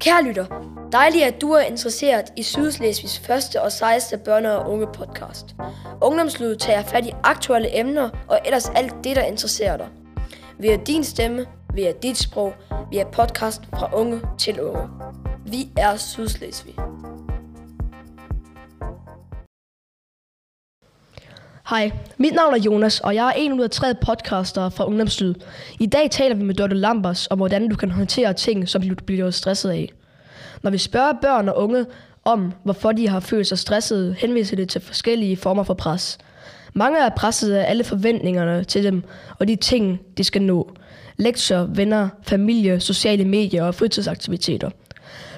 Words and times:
Kære 0.00 0.22
lytter, 0.22 0.46
dejligt 0.92 1.24
at 1.24 1.40
du 1.40 1.52
er 1.52 1.60
interesseret 1.60 2.24
i 2.36 2.42
Sydslesvigs 2.42 3.18
første 3.18 3.62
og 3.62 3.72
sejeste 3.72 4.16
børne- 4.28 4.48
og 4.48 4.70
unge 4.70 4.86
podcast. 4.86 5.54
Ungdomslydet 6.02 6.58
tager 6.58 6.82
fat 6.82 7.06
i 7.06 7.12
aktuelle 7.22 7.78
emner 7.80 8.08
og 8.28 8.40
ellers 8.44 8.68
alt 8.68 8.94
det, 9.04 9.16
der 9.16 9.22
interesserer 9.22 9.76
dig. 9.76 9.88
Vi 10.58 10.68
er 10.68 10.76
din 10.76 11.04
stemme, 11.04 11.46
vi 11.74 11.82
er 11.82 11.92
dit 11.92 12.18
sprog, 12.18 12.54
vi 12.90 12.98
er 12.98 13.04
podcast 13.04 13.62
fra 13.78 13.90
unge 13.94 14.20
til 14.38 14.60
unge. 14.60 14.88
Vi 15.46 15.70
er 15.76 15.96
Sydslesvig. 15.96 16.74
Hej, 21.70 21.90
mit 22.18 22.34
navn 22.34 22.54
er 22.54 22.58
Jonas, 22.58 23.00
og 23.00 23.14
jeg 23.14 23.26
er 23.26 23.32
en 23.32 23.52
ud 23.52 23.60
af 23.60 23.70
tre 23.70 23.94
podcaster 23.94 24.68
fra 24.68 24.86
Ungdomslyd. 24.86 25.34
I 25.80 25.86
dag 25.86 26.10
taler 26.10 26.34
vi 26.34 26.44
med 26.44 26.54
Dorte 26.54 26.76
Lambers 26.76 27.26
om, 27.26 27.38
hvordan 27.38 27.68
du 27.68 27.76
kan 27.76 27.90
håndtere 27.90 28.32
ting, 28.32 28.68
som 28.68 28.82
du 28.82 28.94
bliver 29.06 29.30
stresset 29.30 29.70
af. 29.70 29.92
Når 30.62 30.70
vi 30.70 30.78
spørger 30.78 31.12
børn 31.22 31.48
og 31.48 31.56
unge 31.56 31.86
om, 32.24 32.52
hvorfor 32.64 32.92
de 32.92 33.08
har 33.08 33.20
følt 33.20 33.46
sig 33.46 33.58
stressede, 33.58 34.14
henviser 34.18 34.56
det 34.56 34.68
til 34.68 34.80
forskellige 34.80 35.36
former 35.36 35.62
for 35.62 35.74
pres. 35.74 36.18
Mange 36.74 36.98
er 36.98 37.08
presset 37.08 37.52
af 37.52 37.70
alle 37.70 37.84
forventningerne 37.84 38.64
til 38.64 38.84
dem 38.84 39.02
og 39.38 39.48
de 39.48 39.56
ting, 39.56 40.00
de 40.18 40.24
skal 40.24 40.42
nå. 40.42 40.70
Lektier, 41.16 41.66
venner, 41.66 42.08
familie, 42.22 42.80
sociale 42.80 43.24
medier 43.24 43.64
og 43.64 43.74
fritidsaktiviteter. 43.74 44.70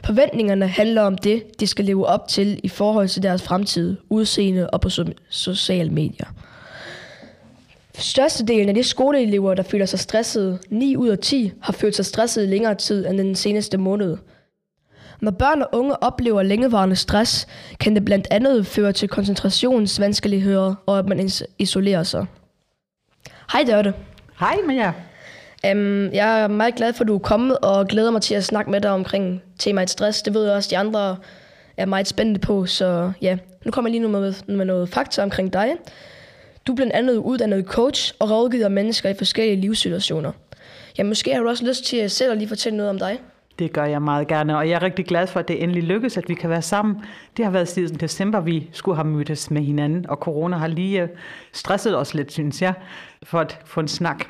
Forventningerne 0.04 0.68
handler 0.68 1.02
om 1.02 1.18
det, 1.18 1.60
de 1.60 1.66
skal 1.66 1.84
leve 1.84 2.06
op 2.06 2.28
til 2.28 2.60
i 2.62 2.68
forhold 2.68 3.08
til 3.08 3.22
deres 3.22 3.42
fremtid, 3.42 3.96
udseende 4.10 4.70
og 4.70 4.80
på 4.80 4.88
so- 4.88 5.12
sociale 5.28 5.90
medier. 5.90 6.26
Størstedelen 7.94 8.68
af 8.68 8.74
de 8.74 8.82
skoleelever, 8.82 9.54
der 9.54 9.62
føler 9.62 9.86
sig 9.86 9.98
stressede, 9.98 10.58
9 10.68 10.96
ud 10.96 11.08
af 11.08 11.18
10, 11.18 11.52
har 11.62 11.72
følt 11.72 11.96
sig 11.96 12.06
stressede 12.06 12.46
længere 12.46 12.74
tid 12.74 13.06
end 13.06 13.18
den 13.18 13.34
seneste 13.34 13.78
måned. 13.78 14.16
Når 15.20 15.30
børn 15.30 15.62
og 15.62 15.68
unge 15.72 16.02
oplever 16.02 16.42
længevarende 16.42 16.96
stress, 16.96 17.46
kan 17.80 17.94
det 17.94 18.04
blandt 18.04 18.26
andet 18.30 18.66
føre 18.66 18.92
til 18.92 19.08
koncentrationsvanskeligheder 19.08 20.74
og 20.86 20.98
at 20.98 21.08
man 21.08 21.30
isolerer 21.58 22.02
sig. 22.02 22.26
Hej 23.52 23.64
Dørte. 23.66 23.94
Hej 24.40 24.56
med 24.66 24.74
jer. 24.74 24.92
Um, 25.70 26.12
jeg 26.12 26.40
er 26.42 26.48
meget 26.48 26.74
glad 26.74 26.92
for, 26.92 27.04
at 27.04 27.08
du 27.08 27.14
er 27.14 27.18
kommet, 27.18 27.58
og 27.58 27.86
glæder 27.86 28.10
mig 28.10 28.22
til 28.22 28.34
at 28.34 28.44
snakke 28.44 28.70
med 28.70 28.80
dig 28.80 28.90
omkring 28.90 29.42
temaet 29.58 29.90
stress. 29.90 30.22
Det 30.22 30.34
ved 30.34 30.44
jeg 30.44 30.54
også, 30.54 30.68
de 30.70 30.78
andre 30.78 31.16
er 31.76 31.86
meget 31.86 32.08
spændte 32.08 32.40
på, 32.40 32.66
så 32.66 33.12
ja, 33.20 33.38
nu 33.64 33.70
kommer 33.70 33.88
jeg 33.88 33.92
lige 34.00 34.02
nu 34.02 34.20
med, 34.20 34.34
med 34.56 34.64
noget 34.64 34.88
fakta 34.88 35.22
omkring 35.22 35.52
dig. 35.52 35.72
Du 36.66 36.72
er 36.72 36.76
blandt 36.76 36.92
andet 36.92 37.16
uddannet 37.16 37.66
coach 37.66 38.14
og 38.18 38.30
rådgiver 38.30 38.68
mennesker 38.68 39.08
i 39.08 39.14
forskellige 39.14 39.60
livssituationer. 39.60 40.32
Ja, 40.98 41.04
måske 41.04 41.34
har 41.34 41.42
du 41.42 41.48
også 41.48 41.66
lyst 41.66 41.84
til 41.84 41.96
at 41.96 42.10
selv 42.10 42.32
at 42.32 42.38
lige 42.38 42.48
fortælle 42.48 42.76
noget 42.76 42.90
om 42.90 42.98
dig. 42.98 43.18
Det 43.58 43.72
gør 43.72 43.84
jeg 43.84 44.02
meget 44.02 44.28
gerne, 44.28 44.58
og 44.58 44.68
jeg 44.68 44.74
er 44.74 44.82
rigtig 44.82 45.06
glad 45.06 45.26
for, 45.26 45.40
at 45.40 45.48
det 45.48 45.62
endelig 45.62 45.82
lykkes, 45.82 46.16
at 46.16 46.28
vi 46.28 46.34
kan 46.34 46.50
være 46.50 46.62
sammen. 46.62 46.96
Det 47.36 47.44
har 47.44 47.52
været 47.52 47.68
siden 47.68 47.94
december, 47.94 48.40
vi 48.40 48.68
skulle 48.72 48.96
have 48.96 49.08
mødtes 49.08 49.50
med 49.50 49.62
hinanden, 49.62 50.06
og 50.08 50.16
corona 50.16 50.56
har 50.56 50.66
lige 50.66 51.02
øh, 51.02 51.08
stresset 51.52 51.98
os 51.98 52.14
lidt, 52.14 52.32
synes 52.32 52.62
jeg, 52.62 52.74
for 53.22 53.40
at 53.40 53.58
få 53.64 53.80
en 53.80 53.88
snak. 53.88 54.24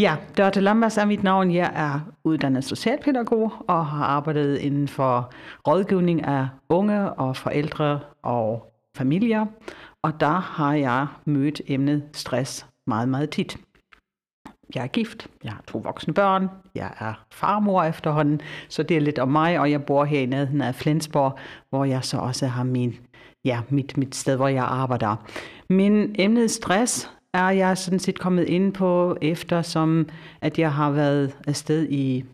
Ja, 0.00 0.16
Dorte 0.38 0.60
Lambers 0.60 0.96
er 0.96 1.04
mit 1.04 1.22
navn. 1.22 1.50
Jeg 1.50 1.72
er 1.74 2.00
uddannet 2.24 2.64
socialpædagog 2.64 3.52
og 3.68 3.86
har 3.86 4.04
arbejdet 4.04 4.58
inden 4.58 4.88
for 4.88 5.32
rådgivning 5.68 6.24
af 6.24 6.48
unge 6.68 7.12
og 7.12 7.36
forældre 7.36 8.00
og 8.22 8.72
familier. 8.96 9.46
Og 10.02 10.20
der 10.20 10.40
har 10.40 10.74
jeg 10.74 11.06
mødt 11.24 11.60
emnet 11.66 12.02
stress 12.12 12.66
meget, 12.86 13.08
meget 13.08 13.30
tit. 13.30 13.58
Jeg 14.74 14.82
er 14.82 14.86
gift, 14.86 15.28
jeg 15.44 15.52
har 15.52 15.62
to 15.66 15.78
voksne 15.78 16.14
børn, 16.14 16.48
jeg 16.74 16.92
er 16.98 17.24
farmor 17.32 17.82
efterhånden, 17.82 18.40
så 18.68 18.82
det 18.82 18.96
er 18.96 19.00
lidt 19.00 19.18
om 19.18 19.28
mig, 19.28 19.60
og 19.60 19.70
jeg 19.70 19.84
bor 19.84 20.04
her 20.04 20.20
i 20.20 20.26
nærheden 20.26 20.60
af 20.60 20.74
Flensborg, 20.74 21.38
hvor 21.70 21.84
jeg 21.84 22.04
så 22.04 22.18
også 22.18 22.46
har 22.46 22.64
min, 22.64 22.96
ja, 23.44 23.60
mit, 23.68 23.96
mit 23.96 24.14
sted, 24.14 24.36
hvor 24.36 24.48
jeg 24.48 24.64
arbejder. 24.64 25.16
Men 25.68 26.14
emnet 26.18 26.50
stress 26.50 27.10
er 27.34 27.50
jeg 27.50 27.78
sådan 27.78 27.98
set 27.98 28.18
kommet 28.18 28.44
ind 28.48 28.72
på, 28.72 29.16
eftersom 29.22 30.08
at 30.40 30.58
jeg 30.58 30.72
har 30.72 30.90
været 30.90 31.36
afsted 31.46 31.88
i 31.90 32.24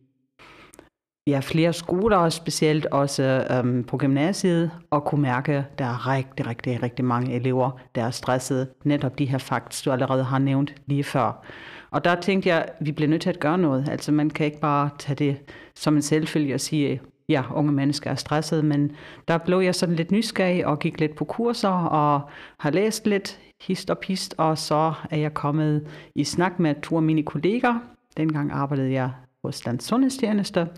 ja, 1.26 1.40
flere 1.40 1.72
skoler, 1.72 2.16
og 2.16 2.32
specielt 2.32 2.86
også 2.86 3.46
øhm, 3.50 3.84
på 3.84 3.96
gymnasiet, 3.96 4.70
og 4.90 5.04
kunne 5.04 5.22
mærke, 5.22 5.52
at 5.52 5.78
der 5.78 5.84
er 5.84 6.08
rigtig, 6.08 6.46
rigtig, 6.46 6.82
rigtig 6.82 7.04
mange 7.04 7.34
elever, 7.34 7.70
der 7.94 8.04
er 8.04 8.10
stressede. 8.10 8.66
Netop 8.84 9.18
de 9.18 9.24
her 9.24 9.38
facts, 9.38 9.82
du 9.82 9.92
allerede 9.92 10.24
har 10.24 10.38
nævnt 10.38 10.74
lige 10.86 11.04
før. 11.04 11.44
Og 11.90 12.04
der 12.04 12.20
tænkte 12.20 12.48
jeg, 12.48 12.58
at 12.58 12.72
vi 12.80 12.92
bliver 12.92 13.08
nødt 13.08 13.22
til 13.22 13.30
at 13.30 13.40
gøre 13.40 13.58
noget. 13.58 13.88
Altså 13.88 14.12
man 14.12 14.30
kan 14.30 14.46
ikke 14.46 14.60
bare 14.60 14.90
tage 14.98 15.16
det 15.16 15.36
som 15.74 15.96
en 15.96 16.02
selvfølge 16.02 16.54
og 16.54 16.60
sige, 16.60 17.00
ja, 17.28 17.42
unge 17.54 17.72
mennesker 17.72 18.10
er 18.10 18.14
stressede, 18.14 18.62
men 18.62 18.92
der 19.28 19.38
blev 19.38 19.58
jeg 19.58 19.74
sådan 19.74 19.94
lidt 19.94 20.10
nysgerrig 20.10 20.66
og 20.66 20.78
gik 20.78 21.00
lidt 21.00 21.14
på 21.14 21.24
kurser 21.24 21.68
og 21.68 22.20
har 22.58 22.70
læst 22.70 23.06
lidt 23.06 23.40
hist 23.60 23.90
og 23.90 23.98
pist, 23.98 24.34
og 24.38 24.58
så 24.58 24.94
er 25.10 25.16
jeg 25.16 25.34
kommet 25.34 25.88
i 26.14 26.24
snak 26.24 26.58
med 26.58 26.74
to 26.82 26.96
af 26.96 27.02
mine 27.02 27.22
kolleger. 27.22 27.78
Dengang 28.16 28.52
arbejdede 28.52 28.92
jeg 28.92 29.10
hos 29.44 29.60
Dansk 29.60 29.88
Sundhedstjeneste, 29.88 30.68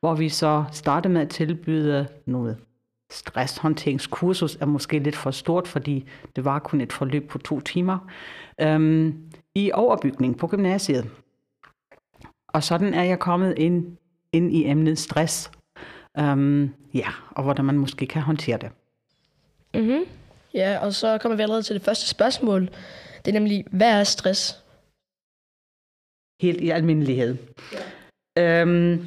hvor 0.00 0.14
vi 0.14 0.28
så 0.28 0.64
startede 0.72 1.14
med 1.14 1.20
at 1.20 1.28
tilbyde 1.28 2.06
noget 2.26 2.56
stresshåndteringskursus 3.10 4.56
er 4.56 4.66
måske 4.66 4.98
lidt 4.98 5.16
for 5.16 5.30
stort, 5.30 5.68
fordi 5.68 6.08
det 6.36 6.44
var 6.44 6.58
kun 6.58 6.80
et 6.80 6.92
forløb 6.92 7.28
på 7.28 7.38
to 7.38 7.60
timer, 7.60 7.98
øhm, 8.60 9.30
i 9.54 9.70
overbygning 9.72 10.38
på 10.38 10.46
gymnasiet. 10.46 11.10
Og 12.48 12.62
sådan 12.62 12.94
er 12.94 13.02
jeg 13.02 13.18
kommet 13.18 13.54
ind, 13.58 13.96
ind 14.32 14.52
i 14.52 14.66
emnet 14.66 14.98
stress, 14.98 15.50
øhm, 16.18 16.70
ja, 16.94 17.08
og 17.30 17.42
hvordan 17.42 17.64
man 17.64 17.78
måske 17.78 18.06
kan 18.06 18.22
håndtere 18.22 18.58
det. 18.58 18.70
Mm-hmm. 19.74 20.04
Ja, 20.54 20.78
og 20.78 20.94
så 20.94 21.18
kommer 21.18 21.36
vi 21.36 21.42
allerede 21.42 21.62
til 21.62 21.74
det 21.74 21.82
første 21.82 22.08
spørgsmål. 22.08 22.62
Det 23.24 23.28
er 23.28 23.32
nemlig, 23.32 23.64
hvad 23.70 24.00
er 24.00 24.04
stress? 24.04 24.64
Helt 26.42 26.60
i 26.60 26.70
almindelighed. 26.70 27.36
Ja. 28.36 28.62
Øhm, 28.62 29.06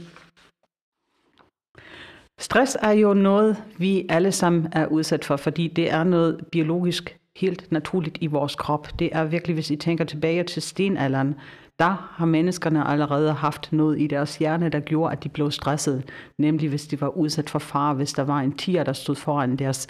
stress 2.40 2.78
er 2.82 2.92
jo 2.92 3.14
noget, 3.14 3.64
vi 3.78 4.06
alle 4.10 4.32
sammen 4.32 4.70
er 4.74 4.86
udsat 4.86 5.26
for, 5.26 5.38
fordi 5.38 5.68
det 5.68 5.92
er 5.92 6.04
noget 6.04 6.46
biologisk 6.52 7.20
helt 7.36 7.72
naturligt 7.72 8.18
i 8.22 8.28
vores 8.28 8.56
krop. 8.56 9.00
Det 9.00 9.10
er 9.12 9.26
virkelig, 9.26 9.54
hvis 9.54 9.72
I 9.72 9.76
tænker 9.76 10.06
tilbage 10.06 10.44
til 10.44 10.62
stenalderen, 10.62 11.36
der 11.80 12.10
har 12.12 12.26
menneskerne 12.26 12.88
allerede 12.88 13.34
haft 13.34 13.74
noget 13.74 14.02
i 14.02 14.08
deres 14.08 14.38
hjerne, 14.38 14.70
der 14.70 14.80
gjorde, 14.80 15.12
at 15.12 15.24
de 15.24 15.30
blev 15.30 15.52
stresset. 15.52 16.10
Nemlig 16.38 16.70
hvis 16.70 16.88
de 16.88 17.02
var 17.02 17.08
udsat 17.08 17.50
for 17.50 17.60
far, 17.60 17.94
hvis 17.94 18.14
der 18.14 18.24
var 18.24 18.40
en 18.40 18.58
tiger, 18.58 18.84
der 18.84 18.94
stod 18.94 19.16
foran 19.16 19.56
deres 19.56 19.88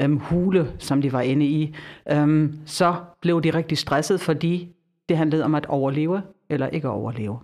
øhm, 0.00 0.16
hule, 0.16 0.72
som 0.78 1.02
de 1.02 1.12
var 1.12 1.20
inde 1.20 1.46
i, 1.46 1.76
øhm, 2.12 2.58
så 2.66 2.94
blev 3.20 3.42
de 3.42 3.50
rigtig 3.50 3.78
stresset, 3.78 4.20
fordi 4.20 4.68
det 5.08 5.16
handlede 5.16 5.44
om 5.44 5.54
at 5.54 5.66
overleve 5.66 6.22
eller 6.50 6.66
ikke 6.66 6.88
overleve. 6.88 7.38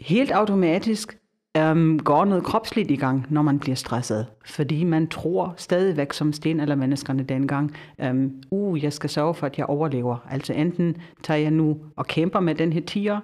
Helt 0.00 0.30
automatisk 0.30 1.18
øhm, 1.56 1.98
går 1.98 2.24
noget 2.24 2.44
kropsligt 2.44 2.90
i 2.90 2.96
gang, 2.96 3.26
når 3.30 3.42
man 3.42 3.58
bliver 3.58 3.76
stresset. 3.76 4.26
Fordi 4.46 4.84
man 4.84 5.08
tror 5.08 5.54
stadigvæk 5.56 6.12
som 6.12 6.32
sten 6.32 6.60
eller 6.60 6.74
menneskerne 6.74 7.22
dengang, 7.22 7.76
øhm, 8.00 8.42
uh, 8.50 8.84
jeg 8.84 8.92
skal 8.92 9.10
sørge 9.10 9.34
for, 9.34 9.46
at 9.46 9.58
jeg 9.58 9.66
overlever. 9.66 10.16
Altså 10.30 10.52
enten 10.52 10.96
tager 11.22 11.40
jeg 11.40 11.50
nu 11.50 11.80
og 11.96 12.06
kæmper 12.06 12.40
med 12.40 12.54
den 12.54 12.72
her 12.72 12.80
tiger, 12.80 13.20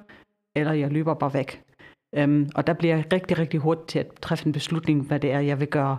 eller 0.56 0.72
jeg 0.72 0.90
løber 0.90 1.14
bare 1.14 1.34
væk. 1.34 1.62
Øhm, 2.14 2.50
og 2.54 2.66
der 2.66 2.72
bliver 2.72 2.96
jeg 2.96 3.12
rigtig, 3.12 3.38
rigtig 3.38 3.60
hurtigt 3.60 3.88
til 3.88 3.98
at 3.98 4.06
træffe 4.22 4.46
en 4.46 4.52
beslutning, 4.52 5.06
hvad 5.06 5.20
det 5.20 5.32
er, 5.32 5.40
jeg 5.40 5.60
vil 5.60 5.68
gøre. 5.68 5.98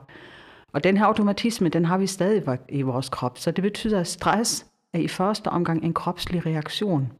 Og 0.73 0.83
den 0.83 0.97
her 0.97 1.05
automatisme, 1.05 1.69
den 1.69 1.85
har 1.85 1.97
vi 1.97 2.07
stadig 2.07 2.59
i 2.69 2.81
vores 2.81 3.09
krop. 3.09 3.37
Så 3.37 3.51
det 3.51 3.61
betyder, 3.61 3.99
at 3.99 4.07
stress 4.07 4.65
er 4.93 4.99
i 4.99 5.07
første 5.07 5.47
omgang 5.47 5.83
en 5.83 5.93
kropslig 5.93 6.45
reaktion. 6.45 7.11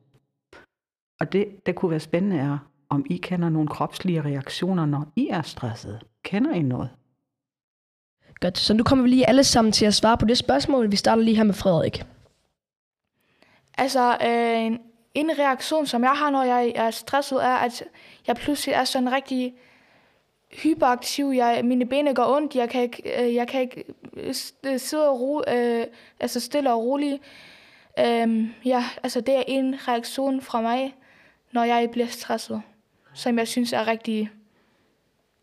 Og 1.20 1.34
det, 1.34 1.48
der 1.66 1.72
kunne 1.72 1.92
være 1.92 2.00
spændende 2.00 2.38
er, 2.38 2.58
om 2.92 3.06
I 3.10 3.18
kender 3.18 3.50
nogle 3.50 3.68
kropslige 3.68 4.22
reaktioner, 4.22 4.86
når 4.86 5.06
I 5.16 5.28
er 5.28 5.42
stresset. 5.42 6.00
Kender 6.24 6.54
I 6.54 6.62
noget? 6.62 6.90
Godt, 8.40 8.58
så 8.58 8.74
nu 8.74 8.84
kommer 8.84 9.04
vi 9.04 9.10
lige 9.10 9.30
alle 9.30 9.44
sammen 9.44 9.72
til 9.72 9.86
at 9.86 9.94
svare 9.94 10.18
på 10.18 10.26
det 10.26 10.38
spørgsmål. 10.38 10.92
Vi 10.92 10.96
starter 10.96 11.24
lige 11.24 11.36
her 11.36 11.44
med 11.44 11.54
Frederik. 11.54 12.04
Altså, 13.78 14.18
øh, 14.26 14.66
en, 14.66 14.80
en 15.14 15.40
reaktion, 15.40 15.86
som 15.86 16.04
jeg 16.04 16.12
har, 16.12 16.30
når 16.30 16.44
jeg 16.44 16.72
er 16.76 16.92
stresset, 16.92 17.44
er, 17.46 17.56
at 17.56 17.84
jeg 18.28 18.36
pludselig 18.36 18.74
er 18.74 18.84
sådan 18.84 19.12
rigtig 19.12 19.54
hyperaktiv. 20.64 21.32
Jeg, 21.36 21.66
mine 21.66 21.86
ben 21.86 22.16
går 22.16 22.36
ondt. 22.36 22.56
Jeg 22.56 22.70
kan 22.70 22.82
ikke, 22.82 23.24
øh, 23.24 23.36
jeg 23.36 23.48
kan 23.48 23.62
ikke 23.62 23.84
sidde 24.78 25.10
og 25.10 25.22
ro, 25.22 25.44
øh, 25.48 25.86
altså 26.20 26.40
stille 26.40 26.74
og 26.74 26.84
roligt. 26.84 27.22
Øh, 28.00 28.48
ja, 28.66 28.86
altså 29.04 29.22
det 29.22 29.36
er 29.36 29.44
en 29.48 29.88
reaktion 29.88 30.42
fra 30.42 30.62
mig, 30.62 30.96
når 31.52 31.64
jeg 31.64 31.90
bliver 31.92 32.08
stresset 32.08 32.62
som 33.14 33.38
jeg 33.38 33.48
synes 33.48 33.74
er 33.74 33.88
rigtig 33.88 34.32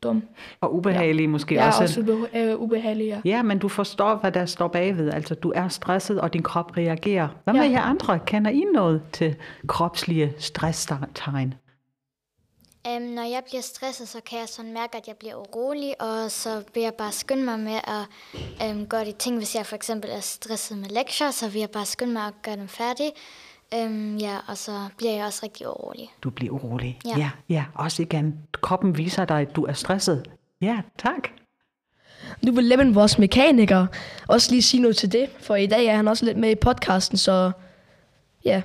dum. 0.03 0.23
Og 0.61 0.75
ubehagelig 0.75 1.23
ja. 1.23 1.29
måske 1.29 1.55
ja, 1.55 1.67
også. 1.67 1.82
også 1.82 2.00
ube, 2.00 2.29
øh, 2.35 2.56
ubehagelig, 2.56 3.06
ja. 3.06 3.20
Ja, 3.25 3.43
men 3.43 3.59
du 3.59 3.69
forstår, 3.69 4.15
hvad 4.15 4.32
der 4.32 4.47
står 4.47 4.69
bagved. 4.69 5.11
Altså, 5.11 5.35
du 5.35 5.53
er 5.55 5.69
stresset, 5.69 6.20
og 6.20 6.32
din 6.32 6.43
krop 6.43 6.76
reagerer. 6.76 7.29
Hvad 7.44 7.55
med 7.55 7.62
ja. 7.62 7.70
jer 7.70 7.81
andre? 7.81 8.19
Kender 8.19 8.50
I 8.50 8.65
noget 8.75 9.03
til 9.12 9.37
kropslige 9.67 10.35
stresstegn? 10.38 11.55
Um, 12.97 13.03
når 13.03 13.23
jeg 13.23 13.43
bliver 13.49 13.62
stresset, 13.62 14.09
så 14.09 14.21
kan 14.21 14.38
jeg 14.38 14.49
sådan 14.49 14.73
mærke, 14.73 14.97
at 14.97 15.09
jeg 15.09 15.17
bliver 15.17 15.35
urolig, 15.35 16.03
og 16.03 16.31
så 16.31 16.62
vil 16.75 16.82
jeg 16.82 16.94
bare 16.94 17.12
skynde 17.12 17.44
mig 17.44 17.61
med 17.61 17.81
at 17.85 18.71
um, 18.71 18.87
gøre 18.87 19.05
de 19.05 19.12
ting. 19.12 19.37
Hvis 19.37 19.55
jeg 19.55 19.67
for 19.67 19.76
eksempel 19.76 20.11
er 20.11 20.21
stresset 20.21 20.79
med 20.79 20.88
lektier, 20.88 21.31
så 21.31 21.49
vil 21.49 21.61
jeg 21.61 21.71
bare 21.71 21.87
skynde 21.87 22.12
mig 22.12 22.23
at 22.23 22.35
gøre 22.43 22.56
dem 22.56 22.69
færdige. 22.69 23.12
Um, 23.76 24.17
ja, 24.17 24.37
og 24.47 24.56
så 24.56 24.73
bliver 24.97 25.12
jeg 25.12 25.25
også 25.25 25.41
rigtig 25.43 25.69
urolig. 25.69 26.11
Du 26.23 26.31
bliver 26.31 26.53
urolig. 26.53 26.99
Ja. 27.05 27.15
ja, 27.19 27.31
ja. 27.49 27.65
Også 27.75 28.03
igen. 28.03 28.38
Kroppen 28.53 28.99
viser 28.99 29.25
dig, 29.25 29.41
at 29.41 29.56
du 29.56 29.65
er 29.65 29.73
stresset. 29.73 30.31
Ja, 30.61 30.81
tak. 30.99 31.29
Nu 32.43 32.53
vil 32.53 32.65
Levin, 32.65 32.94
vores 32.94 33.19
mekaniker, 33.19 33.87
også 34.29 34.50
lige 34.50 34.62
sige 34.62 34.81
noget 34.82 34.97
til 34.97 35.12
det, 35.12 35.31
for 35.41 35.55
i 35.56 35.67
dag 35.67 35.87
er 35.87 35.97
han 35.97 36.09
også 36.09 36.25
lidt 36.25 36.38
med 36.38 36.50
i 36.50 36.55
podcasten, 36.55 37.19
så 37.19 37.53
ja. 38.44 38.62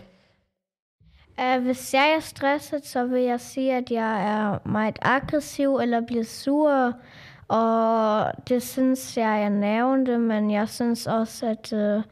Uh, 1.37 1.63
hvis 1.63 1.93
jeg 1.93 2.13
er 2.17 2.19
stresset, 2.19 2.85
så 2.85 3.05
vil 3.05 3.21
jeg 3.21 3.41
sige, 3.41 3.73
at 3.73 3.91
jeg 3.91 4.23
er 4.23 4.67
meget 4.67 4.99
aggressiv 5.01 5.75
eller 5.75 6.01
bliver 6.01 6.23
sur. 6.23 6.93
Og 7.47 8.31
det 8.49 8.63
synes 8.63 9.17
jeg, 9.17 9.39
jeg 9.41 9.49
nævnte, 9.49 10.17
men 10.17 10.51
jeg 10.51 10.69
synes 10.69 11.07
også, 11.07 11.45
at 11.45 11.73
uh, 11.73 12.03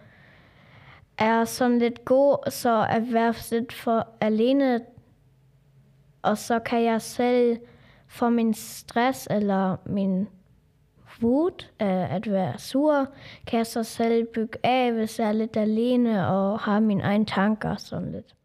er 1.21 1.45
sådan 1.45 1.79
lidt 1.79 2.05
god, 2.05 2.51
så 2.51 2.69
er 2.69 2.99
værftet 2.99 3.73
for 3.73 4.07
alene. 4.21 4.81
Og 6.21 6.37
så 6.37 6.59
kan 6.59 6.83
jeg 6.83 7.01
selv 7.01 7.57
få 8.07 8.29
min 8.29 8.53
stress 8.53 9.27
eller 9.31 9.75
min 9.85 10.27
vut, 11.21 11.71
af 11.79 12.15
at 12.15 12.31
være 12.31 12.59
sur, 12.59 13.07
kan 13.47 13.57
jeg 13.57 13.67
så 13.67 13.83
selv 13.83 14.27
bygge 14.33 14.57
af, 14.63 14.93
hvis 14.93 15.19
jeg 15.19 15.27
er 15.27 15.31
lidt 15.31 15.57
alene 15.57 16.27
og 16.27 16.59
har 16.59 16.79
mine 16.79 17.03
egne 17.03 17.25
tanker 17.25 17.75
sådan 17.75 18.11
lidt. 18.11 18.35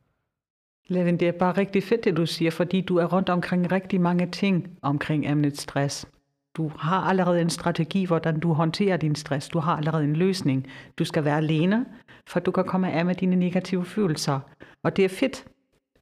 Levin, 0.88 1.20
det 1.20 1.28
er 1.28 1.32
bare 1.32 1.52
rigtig 1.52 1.82
fedt, 1.82 2.04
det 2.04 2.16
du 2.16 2.26
siger, 2.26 2.50
fordi 2.50 2.80
du 2.80 2.96
er 2.96 3.04
rundt 3.04 3.28
omkring 3.28 3.72
rigtig 3.72 4.00
mange 4.00 4.26
ting 4.26 4.78
omkring 4.82 5.30
emnet 5.30 5.58
stress. 5.58 6.06
Du 6.56 6.70
har 6.78 7.00
allerede 7.00 7.40
en 7.40 7.50
strategi, 7.50 8.04
hvordan 8.04 8.40
du 8.40 8.52
håndterer 8.52 8.96
din 8.96 9.14
stress. 9.14 9.48
Du 9.48 9.58
har 9.58 9.76
allerede 9.76 10.04
en 10.04 10.16
løsning. 10.16 10.66
Du 10.98 11.04
skal 11.04 11.24
være 11.24 11.36
alene, 11.36 11.86
for 12.26 12.40
du 12.40 12.50
kan 12.50 12.64
komme 12.64 12.92
af 12.92 13.06
med 13.06 13.14
dine 13.14 13.36
negative 13.36 13.84
følelser. 13.84 14.40
Og 14.82 14.96
det 14.96 15.04
er 15.04 15.08
fedt. 15.08 15.44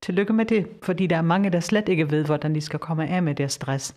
Tillykke 0.02 0.32
med 0.32 0.44
det, 0.44 0.66
fordi 0.82 1.06
der 1.06 1.16
er 1.16 1.22
mange, 1.22 1.50
der 1.50 1.60
slet 1.60 1.88
ikke 1.88 2.10
ved, 2.10 2.24
hvordan 2.24 2.54
de 2.54 2.60
skal 2.60 2.78
komme 2.78 3.08
af 3.08 3.22
med 3.22 3.34
deres 3.34 3.52
stress. 3.52 3.94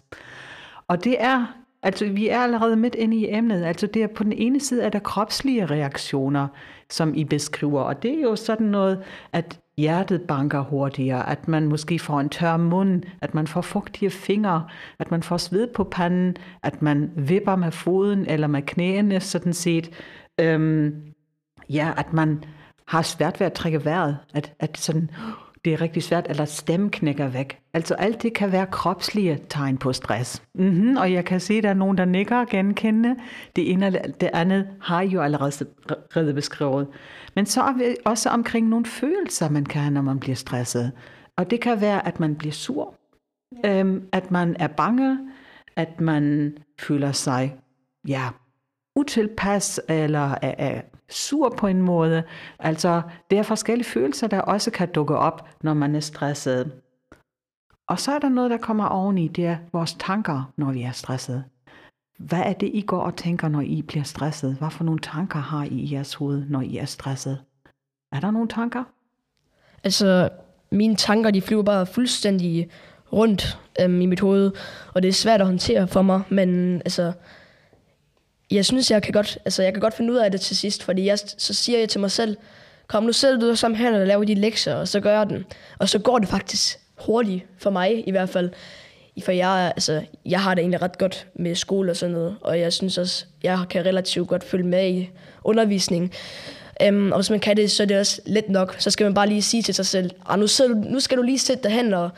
Og 0.88 1.03
det 1.03 1.15
er, 1.19 1.45
altså 1.83 2.06
vi 2.06 2.27
er 2.27 2.39
allerede 2.39 2.75
midt 2.75 2.95
inde 2.95 3.18
i 3.18 3.33
emnet. 3.35 3.63
Altså 3.63 3.88
det 3.88 4.03
er 4.03 4.07
på 4.07 4.24
den 4.24 4.33
ene 4.33 4.59
side 4.59 4.83
at 4.83 4.94
der 4.94 5.00
kropslige 5.00 5.65
reaktioner, 5.65 6.47
som 6.89 7.15
I 7.15 7.24
beskriver. 7.24 7.81
Og 7.81 8.03
det 8.03 8.18
er 8.18 8.21
jo 8.21 8.35
sådan 8.35 8.68
noget, 8.68 9.03
at 9.33 9.59
hjertet 9.77 10.21
banker 10.21 10.59
hurtigere, 10.59 11.29
at 11.29 11.47
man 11.47 11.68
måske 11.68 12.00
får 12.00 12.19
en 12.19 12.29
tør 12.29 12.57
mund, 12.57 13.03
at 13.21 13.33
man 13.33 13.47
får 13.47 13.62
fugtige 13.62 14.09
fingre, 14.09 14.68
at 15.00 15.12
man 15.12 15.24
får 15.24 15.38
sved 15.38 15.68
på 15.74 15.83
panden, 15.83 16.38
at 16.63 16.81
man 16.81 17.12
vipper 17.15 17.56
med 17.56 17.71
foden 17.71 18.25
eller 18.25 18.47
med 18.47 18.62
knæene, 18.62 19.19
sådan 19.19 19.53
set. 19.53 19.89
Øhm, 20.39 20.95
ja, 21.69 21.93
at 21.97 22.13
man 22.13 22.43
har 22.87 23.01
svært 23.01 23.39
ved 23.39 23.47
at 23.47 23.53
trække 23.53 23.85
vejret, 23.85 24.17
at, 24.33 24.53
at 24.59 24.77
sådan, 24.77 25.09
det 25.65 25.73
er 25.73 25.81
rigtig 25.81 26.03
svært, 26.03 26.25
eller 26.29 26.45
stemmen 26.45 26.89
knækker 26.89 27.27
væk. 27.27 27.59
Altså 27.73 27.93
alt 27.93 28.23
det 28.23 28.33
kan 28.33 28.51
være 28.51 28.65
kropslige 28.65 29.39
tegn 29.49 29.77
på 29.77 29.93
stress. 29.93 30.43
Mm-hmm, 30.55 30.97
og 30.97 31.13
jeg 31.13 31.25
kan 31.25 31.39
se, 31.39 31.53
at 31.53 31.63
der 31.63 31.69
er 31.69 31.73
nogen, 31.73 31.97
der 31.97 32.05
nikker 32.05 32.37
og 32.37 32.47
genkende. 32.47 33.15
Det 33.55 33.71
ene 33.71 33.85
eller 33.85 34.01
det 34.01 34.29
andet 34.33 34.67
har 34.81 35.01
I 35.01 35.07
jo 35.07 35.21
allerede 35.21 36.33
beskrevet. 36.33 36.87
Men 37.35 37.45
så 37.45 37.61
er 37.61 37.73
vi 37.73 37.83
også 38.05 38.29
omkring 38.29 38.67
nogle 38.67 38.85
følelser, 38.85 39.49
man 39.49 39.65
kan 39.65 39.81
have, 39.81 39.93
når 39.93 40.01
man 40.01 40.19
bliver 40.19 40.35
stresset. 40.35 40.91
Og 41.37 41.51
det 41.51 41.61
kan 41.61 41.81
være, 41.81 42.07
at 42.07 42.19
man 42.19 42.35
bliver 42.35 42.53
sur, 42.53 42.95
øhm, 43.65 44.07
at 44.11 44.31
man 44.31 44.55
er 44.59 44.67
bange, 44.67 45.19
at 45.75 46.01
man 46.01 46.57
føler 46.79 47.11
sig 47.11 47.55
ja, 48.07 48.29
utilpas 48.95 49.81
eller 49.89 50.35
er, 50.41 50.53
er 50.57 50.81
sur 51.09 51.50
på 51.57 51.68
en 51.68 51.81
måde. 51.81 52.24
Altså, 52.59 53.01
det 53.30 53.38
er 53.38 53.44
forskellige 53.44 53.88
følelser, 53.88 54.27
der 54.27 54.42
også 54.42 54.71
kan 54.71 54.92
dukke 54.92 55.18
op, 55.18 55.50
når 55.62 55.74
man 55.74 55.95
er 55.95 56.00
stresset. 56.00 56.71
Og 57.88 58.00
så 58.00 58.12
er 58.12 58.19
der 58.19 58.30
noget, 58.30 58.51
der 58.51 58.57
kommer 58.57 58.86
oveni, 58.86 59.27
det 59.27 59.45
er 59.45 59.57
vores 59.74 59.95
tanker, 60.00 60.51
når 60.57 60.71
vi 60.71 60.81
er 60.81 60.92
stresset. 60.92 61.44
Hvad 62.19 62.42
er 62.45 62.54
det, 62.54 62.71
I 62.74 62.81
går 62.81 63.00
og 63.00 63.15
tænker, 63.15 63.48
når 63.48 63.62
I 63.62 63.81
bliver 63.81 64.04
stresset? 64.04 64.56
Hvad 64.56 64.69
for 64.69 64.83
nogle 64.83 65.00
tanker 65.00 65.39
har 65.39 65.63
I 65.63 65.68
i 65.68 65.94
jeres 65.94 66.13
hoved, 66.13 66.45
når 66.50 66.62
I 66.62 66.77
er 66.77 66.86
stresset? 66.86 67.44
Er 68.12 68.19
der 68.19 68.31
nogle 68.31 68.48
tanker? 68.48 68.83
Altså, 69.83 70.30
mine 70.71 70.95
tanker, 70.95 71.31
de 71.31 71.42
flyver 71.42 71.63
bare 71.63 71.86
fuldstændig 71.86 72.69
rundt 73.13 73.60
øhm, 73.81 74.01
i 74.01 74.06
mit 74.06 74.19
hoved, 74.19 74.51
og 74.94 75.03
det 75.03 75.10
er 75.10 75.13
svært 75.13 75.42
at 75.42 75.48
håndtere 75.48 75.88
for 75.88 76.01
mig, 76.01 76.21
men 76.30 76.75
altså, 76.75 77.13
jeg 78.51 78.65
synes, 78.65 78.91
jeg 78.91 79.03
kan 79.03 79.13
godt, 79.13 79.38
altså, 79.45 79.63
jeg 79.63 79.73
kan 79.73 79.81
godt 79.81 79.94
finde 79.94 80.13
ud 80.13 80.17
af 80.17 80.31
det 80.31 80.41
til 80.41 80.57
sidst, 80.57 80.83
fordi 80.83 81.05
jeg, 81.05 81.19
så 81.19 81.53
siger 81.53 81.79
jeg 81.79 81.89
til 81.89 81.99
mig 81.99 82.11
selv, 82.11 82.38
kom 82.88 83.03
nu 83.03 83.13
selv 83.13 83.44
ud 83.44 83.55
sammen 83.55 83.77
her 83.77 83.99
og 83.99 84.07
laver 84.07 84.23
de 84.23 84.33
lektier, 84.33 84.75
og 84.75 84.88
så 84.88 84.99
gør 84.99 85.17
jeg 85.17 85.29
den. 85.29 85.45
Og 85.79 85.89
så 85.89 85.99
går 85.99 86.19
det 86.19 86.29
faktisk 86.29 86.79
hurtigt 86.97 87.45
for 87.57 87.69
mig 87.69 88.07
i 88.07 88.11
hvert 88.11 88.29
fald. 88.29 88.49
For 89.23 89.31
jeg, 89.31 89.71
altså, 89.75 90.01
jeg 90.25 90.41
har 90.41 90.53
det 90.53 90.61
egentlig 90.61 90.81
ret 90.81 90.97
godt 90.97 91.27
med 91.35 91.55
skole 91.55 91.91
og 91.91 91.97
sådan 91.97 92.13
noget, 92.13 92.35
og 92.41 92.59
jeg 92.59 92.73
synes 92.73 92.97
også, 92.97 93.25
jeg 93.44 93.59
kan 93.69 93.85
relativt 93.85 94.27
godt 94.27 94.44
følge 94.44 94.67
med 94.67 94.89
i 94.89 95.09
undervisningen. 95.43 96.11
Um, 96.81 96.88
øhm, 96.88 97.11
og 97.11 97.17
hvis 97.17 97.29
man 97.29 97.39
kan 97.39 97.57
det, 97.57 97.71
så 97.71 97.83
er 97.83 97.88
det 97.88 98.00
også 98.00 98.21
let 98.25 98.50
nok. 98.50 98.75
Så 98.79 98.91
skal 98.91 99.03
man 99.03 99.13
bare 99.13 99.27
lige 99.27 99.41
sige 99.41 99.63
til 99.63 99.73
sig 99.73 99.85
selv, 99.85 100.11
ah, 100.25 100.39
nu, 100.39 100.47
sidder 100.47 100.73
du, 100.73 100.79
nu 100.79 101.00
skal 101.00 101.17
du 101.17 101.21
lige 101.21 101.39
sætte 101.39 101.63
dig 101.63 101.71
hen 101.71 101.93
og 101.93 102.09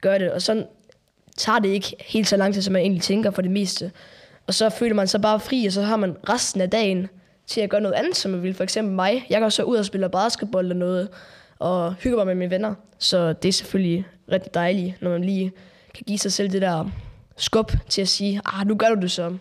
gøre 0.00 0.18
det. 0.18 0.30
Og 0.30 0.42
så 0.42 0.64
tager 1.36 1.58
det 1.58 1.68
ikke 1.68 1.96
helt 2.00 2.28
så 2.28 2.36
lang 2.36 2.54
tid, 2.54 2.62
som 2.62 2.72
man 2.72 2.82
egentlig 2.82 3.02
tænker 3.02 3.30
for 3.30 3.42
det 3.42 3.50
meste. 3.50 3.90
Og 4.46 4.54
så 4.54 4.68
føler 4.68 4.94
man 4.94 5.08
sig 5.08 5.20
bare 5.20 5.40
fri, 5.40 5.66
og 5.66 5.72
så 5.72 5.82
har 5.82 5.96
man 5.96 6.16
resten 6.28 6.60
af 6.60 6.70
dagen 6.70 7.08
til 7.46 7.60
at 7.60 7.70
gøre 7.70 7.80
noget 7.80 7.94
andet, 7.94 8.16
som 8.16 8.30
man 8.30 8.42
vil. 8.42 8.54
For 8.54 8.64
eksempel 8.64 8.94
mig. 8.94 9.26
Jeg 9.30 9.40
går 9.40 9.48
så 9.48 9.62
ud 9.62 9.76
og 9.76 9.84
spiller 9.84 10.08
basketball 10.08 10.64
eller 10.64 10.76
noget, 10.76 11.08
og 11.58 11.94
hygger 11.94 12.16
mig 12.16 12.26
med 12.26 12.34
mine 12.34 12.50
venner. 12.50 12.74
Så 12.98 13.32
det 13.32 13.48
er 13.48 13.52
selvfølgelig 13.52 14.06
rigtig 14.32 14.54
dejligt, 14.54 15.02
når 15.02 15.10
man 15.10 15.24
lige 15.24 15.52
kan 15.94 16.04
give 16.06 16.18
sig 16.18 16.32
selv 16.32 16.50
det 16.50 16.62
der 16.62 16.90
skub 17.36 17.72
til 17.88 18.02
at 18.02 18.08
sige, 18.08 18.40
ah, 18.44 18.66
nu 18.66 18.74
gør 18.74 18.88
du 18.88 19.00
det 19.00 19.10
så. 19.10 19.36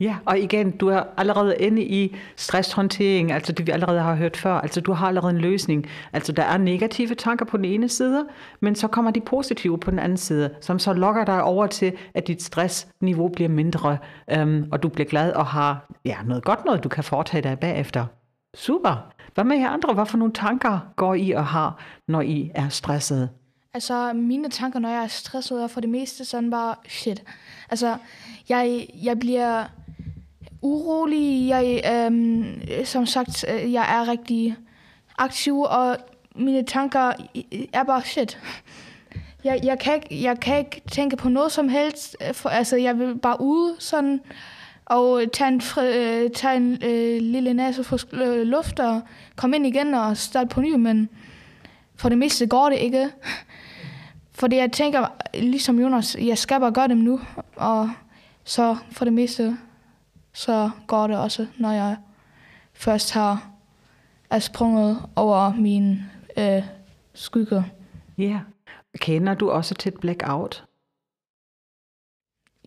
Ja, 0.00 0.16
og 0.24 0.38
igen, 0.38 0.70
du 0.70 0.88
er 0.88 1.02
allerede 1.16 1.56
inde 1.56 1.82
i 1.82 2.16
stresshåndtering, 2.36 3.32
altså 3.32 3.52
det 3.52 3.66
vi 3.66 3.72
allerede 3.72 4.00
har 4.00 4.14
hørt 4.14 4.36
før. 4.36 4.52
Altså 4.52 4.80
du 4.80 4.92
har 4.92 5.08
allerede 5.08 5.30
en 5.30 5.38
løsning. 5.40 5.86
Altså 6.12 6.32
der 6.32 6.42
er 6.42 6.58
negative 6.58 7.14
tanker 7.14 7.44
på 7.44 7.56
den 7.56 7.64
ene 7.64 7.88
side, 7.88 8.26
men 8.60 8.74
så 8.74 8.88
kommer 8.88 9.10
de 9.10 9.20
positive 9.20 9.78
på 9.78 9.90
den 9.90 9.98
anden 9.98 10.18
side, 10.18 10.54
som 10.60 10.78
så 10.78 10.92
lokker 10.92 11.24
dig 11.24 11.42
over 11.42 11.66
til, 11.66 11.92
at 12.14 12.26
dit 12.26 12.42
stressniveau 12.42 13.28
bliver 13.28 13.48
mindre, 13.48 13.98
øhm, 14.30 14.68
og 14.72 14.82
du 14.82 14.88
bliver 14.88 15.08
glad 15.08 15.32
og 15.32 15.46
har 15.46 15.90
ja, 16.04 16.16
noget 16.24 16.44
godt 16.44 16.64
noget, 16.64 16.84
du 16.84 16.88
kan 16.88 17.04
foretage 17.04 17.42
dig 17.42 17.58
bagefter. 17.58 18.06
Super. 18.54 19.12
Hvad 19.34 19.44
med 19.44 19.56
jer 19.56 19.68
andre? 19.68 19.94
Hvad 19.94 20.06
for 20.06 20.18
nogle 20.18 20.32
tanker 20.32 20.78
går 20.96 21.14
I 21.14 21.30
og 21.30 21.46
har, 21.46 21.82
når 22.08 22.20
I 22.20 22.50
er 22.54 22.68
stresset? 22.68 23.28
Altså, 23.74 24.12
mine 24.12 24.50
tanker, 24.50 24.78
når 24.78 24.88
jeg 24.88 25.02
er 25.02 25.06
stresset, 25.06 25.62
er 25.62 25.66
for 25.66 25.80
det 25.80 25.90
meste 25.90 26.24
sådan 26.24 26.50
bare, 26.50 26.74
shit. 26.88 27.22
Altså, 27.70 27.96
jeg, 28.48 28.86
jeg 29.02 29.18
bliver 29.18 29.64
urolig. 30.62 31.48
Jeg, 31.48 31.82
øh, 31.92 32.86
som 32.86 33.06
sagt, 33.06 33.44
øh, 33.48 33.72
jeg 33.72 33.96
er 33.98 34.08
rigtig 34.08 34.56
aktiv, 35.18 35.60
og 35.60 35.96
mine 36.36 36.62
tanker 36.62 37.12
er 37.72 37.82
bare 37.84 38.02
shit. 38.02 38.38
Jeg, 39.44 39.60
jeg, 39.62 39.78
kan 39.78 39.94
ikke, 39.94 40.22
jeg 40.22 40.40
kan 40.40 40.58
ikke 40.58 40.82
tænke 40.92 41.16
på 41.16 41.28
noget 41.28 41.52
som 41.52 41.68
helst. 41.68 42.16
Øh, 42.28 42.34
for, 42.34 42.48
altså, 42.48 42.76
jeg 42.76 42.98
vil 42.98 43.18
bare 43.18 43.36
ud 43.40 43.76
sådan, 43.78 44.20
og 44.84 45.22
tage 45.32 45.48
en, 45.48 45.60
fri, 45.60 45.98
øh, 45.98 46.30
tage 46.30 46.56
en 46.56 46.78
øh, 46.84 47.22
lille 47.22 47.54
næse 47.54 47.84
for 47.84 47.98
øh, 48.12 48.46
luft 48.46 48.80
og 48.80 49.00
komme 49.36 49.56
ind 49.56 49.66
igen 49.66 49.94
og 49.94 50.16
starte 50.16 50.48
på 50.48 50.60
ny, 50.60 50.74
men 50.74 51.08
for 51.96 52.08
det 52.08 52.18
meste 52.18 52.46
går 52.46 52.70
det 52.70 52.78
ikke. 52.78 53.08
Fordi 54.32 54.56
jeg 54.56 54.72
tænker, 54.72 55.06
ligesom 55.34 55.80
Jonas, 55.80 56.16
jeg 56.20 56.38
skal 56.38 56.60
bare 56.60 56.72
gøre 56.72 56.88
dem 56.88 56.98
nu, 56.98 57.20
og 57.56 57.90
så 58.44 58.76
for 58.90 59.04
det 59.04 59.14
meste 59.14 59.56
så 60.32 60.70
går 60.86 61.06
det 61.06 61.18
også, 61.18 61.46
når 61.58 61.72
jeg 61.72 61.96
først 62.72 63.12
har 63.12 63.50
er 64.30 64.38
sprunget 64.38 64.98
over 65.16 65.54
min 65.54 65.98
øh, 66.38 66.62
skygge. 67.14 67.64
Ja. 68.18 68.22
Yeah. 68.22 68.40
Kender 68.98 69.34
du 69.34 69.50
også 69.50 69.74
til 69.74 69.92
et 69.92 70.00
blackout? 70.00 70.64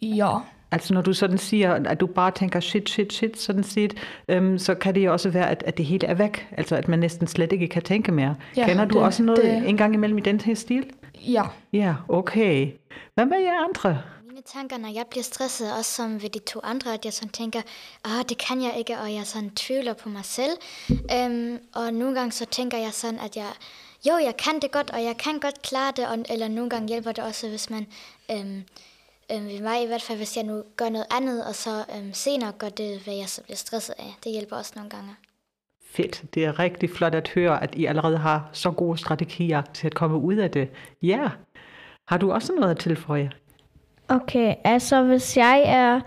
Ja. 0.01 0.37
Altså 0.71 0.93
når 0.93 1.01
du 1.01 1.13
sådan 1.13 1.37
siger, 1.37 1.73
at 1.73 1.99
du 1.99 2.07
bare 2.07 2.31
tænker 2.31 2.59
shit, 2.59 2.89
shit, 2.89 3.13
shit, 3.13 3.39
sådan 3.39 3.63
set, 3.63 3.93
øhm, 4.27 4.57
så 4.57 4.75
kan 4.75 4.95
det 4.95 5.05
jo 5.05 5.11
også 5.11 5.29
være, 5.29 5.49
at, 5.49 5.63
at 5.67 5.77
det 5.77 5.85
hele 5.85 6.07
er 6.07 6.13
væk. 6.13 6.47
Altså 6.51 6.75
at 6.75 6.87
man 6.87 6.99
næsten 6.99 7.27
slet 7.27 7.51
ikke 7.51 7.67
kan 7.67 7.81
tænke 7.81 8.11
mere. 8.11 8.35
Ja, 8.57 8.67
Kender 8.67 8.85
du 8.85 8.97
det, 8.97 9.03
også 9.05 9.23
noget 9.23 9.43
det... 9.43 9.69
en 9.69 9.77
gang 9.77 9.93
imellem 9.93 10.17
i 10.17 10.21
den 10.21 10.41
her 10.41 10.55
stil? 10.55 10.85
Ja. 11.27 11.43
Ja, 11.73 11.95
okay. 12.07 12.71
Hvad 13.13 13.25
med 13.25 13.37
jer 13.37 13.67
andre? 13.67 14.01
Tanker, 14.45 14.77
når 14.77 14.89
jeg 14.89 15.05
bliver 15.09 15.23
stresset, 15.23 15.77
også 15.77 15.91
som 15.91 16.21
ved 16.21 16.29
de 16.29 16.39
to 16.39 16.59
andre, 16.63 16.93
at 16.93 17.05
jeg 17.05 17.13
sådan 17.13 17.29
tænker, 17.29 17.61
ah, 18.03 18.25
det 18.29 18.37
kan 18.37 18.61
jeg 18.61 18.77
ikke, 18.77 18.99
og 18.99 19.13
jeg 19.13 19.25
sådan 19.25 19.49
tvivler 19.49 19.93
på 19.93 20.09
mig 20.09 20.25
selv. 20.25 20.51
Øhm, 20.89 21.59
og 21.75 21.93
nogle 21.93 22.15
gange 22.15 22.31
så 22.31 22.45
tænker 22.45 22.77
jeg 22.77 22.93
sådan, 22.93 23.19
at 23.19 23.35
jeg, 23.35 23.51
jo, 24.07 24.17
jeg 24.17 24.37
kan 24.37 24.59
det 24.59 24.71
godt, 24.71 24.89
og 24.89 25.03
jeg 25.03 25.17
kan 25.17 25.39
godt 25.39 25.61
klare 25.61 25.93
det, 25.95 26.07
og, 26.07 26.25
eller 26.29 26.47
nogle 26.47 26.69
gange 26.69 26.87
hjælper 26.87 27.11
det 27.11 27.23
også, 27.23 27.49
hvis 27.49 27.69
man, 27.69 27.87
øhm, 28.31 28.63
øhm, 29.31 29.45
ved 29.47 29.61
mig 29.61 29.83
i 29.83 29.87
hvert 29.87 30.01
fald, 30.01 30.17
hvis 30.17 30.37
jeg 30.37 30.43
nu 30.43 30.63
gør 30.77 30.89
noget 30.89 31.07
andet, 31.11 31.45
og 31.45 31.55
så 31.55 31.85
øhm, 31.97 32.13
senere 32.13 32.51
gør 32.51 32.69
det, 32.69 32.99
hvad 32.99 33.15
jeg 33.15 33.29
så 33.29 33.43
bliver 33.43 33.57
stresset 33.57 33.95
af. 33.99 34.13
Det 34.23 34.31
hjælper 34.31 34.55
også 34.55 34.71
nogle 34.75 34.89
gange. 34.89 35.15
Fedt. 35.91 36.23
Det 36.33 36.45
er 36.45 36.59
rigtig 36.59 36.89
flot 36.89 37.15
at 37.15 37.27
høre, 37.27 37.63
at 37.63 37.75
I 37.75 37.85
allerede 37.85 38.17
har 38.17 38.49
så 38.53 38.71
gode 38.71 38.97
strategier 38.97 39.61
til 39.73 39.87
at 39.87 39.95
komme 39.95 40.17
ud 40.17 40.35
af 40.35 40.51
det. 40.51 40.69
Ja. 41.01 41.29
Har 42.07 42.17
du 42.17 42.31
også 42.31 42.53
noget 42.53 42.71
at 42.71 42.79
tilføje? 42.79 43.31
Okay, 44.09 44.55
altså 44.63 45.03
hvis 45.03 45.37
jeg 45.37 45.63
er 45.65 45.99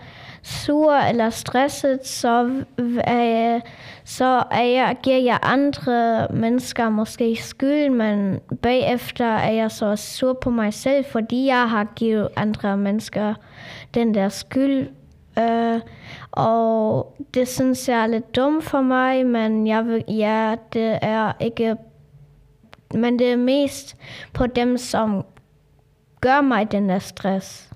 sur 0.42 0.92
eller 0.92 1.30
stresset, 1.30 2.06
så, 2.06 2.62
er 2.98 3.22
jeg, 3.22 3.60
så 4.04 4.42
er 4.50 4.62
jeg, 4.62 4.96
giver 5.02 5.18
jeg 5.18 5.38
andre 5.42 6.28
mennesker 6.30 6.88
måske 6.88 7.36
skyld, 7.36 7.90
men 7.90 8.40
bagefter 8.62 9.24
er 9.24 9.50
jeg 9.50 9.70
så 9.70 9.96
sur 9.96 10.32
på 10.32 10.50
mig 10.50 10.74
selv, 10.74 11.04
fordi 11.04 11.46
jeg 11.46 11.70
har 11.70 11.84
givet 11.96 12.28
andre 12.36 12.76
mennesker 12.76 13.34
den 13.94 14.14
der 14.14 14.28
skyld. 14.28 14.88
Øh, 15.38 15.80
og 16.30 17.14
det 17.34 17.48
synes 17.48 17.88
jeg 17.88 18.02
er 18.02 18.06
lidt 18.06 18.36
dumt 18.36 18.64
for 18.64 18.80
mig, 18.80 19.26
men 19.26 19.66
jeg 19.66 19.86
vil, 19.86 20.04
ja, 20.08 20.54
det 20.72 20.98
er 21.02 21.32
ikke... 21.40 21.76
Men 22.94 23.18
det 23.18 23.32
er 23.32 23.36
mest 23.36 23.96
på 24.32 24.46
dem, 24.46 24.78
som 24.78 25.24
gør 26.20 26.40
mig 26.40 26.72
den 26.72 26.88
der 26.88 26.98
stress. 26.98 27.70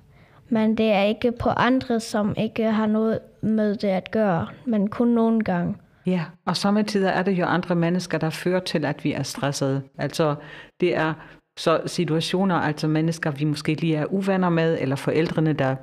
Men 0.51 0.77
det 0.77 0.93
er 0.93 1.03
ikke 1.03 1.33
på 1.33 1.49
andre, 1.49 2.01
som 2.01 2.35
ikke 2.39 2.65
har 2.65 2.87
noget 2.87 3.19
med 3.43 3.77
det 3.77 3.89
at 3.89 4.11
gøre, 4.11 4.47
men 4.67 4.89
kun 4.89 5.09
nogle 5.09 5.41
gange. 5.41 5.77
Ja, 6.07 6.25
og 6.47 6.57
samtidig 6.57 7.09
er 7.09 7.23
det 7.23 7.33
jo 7.33 7.45
andre 7.45 7.75
mennesker, 7.75 8.19
der 8.19 8.31
fører 8.31 8.61
til, 8.61 8.85
at 8.85 9.05
vi 9.05 9.13
er 9.13 9.23
stressede. 9.23 9.83
Altså, 9.99 10.35
det 10.81 10.97
er 10.97 11.15
så 11.59 11.81
situationer, 11.87 12.55
altså 12.55 12.89
mennesker, 12.89 13.31
vi 13.31 13.45
måske 13.45 13.75
lige 13.75 13.97
er 13.97 14.07
uvenner 14.07 14.49
med, 14.49 14.79
eller 14.81 14.97
forældrene, 14.97 15.53
der 15.53 15.77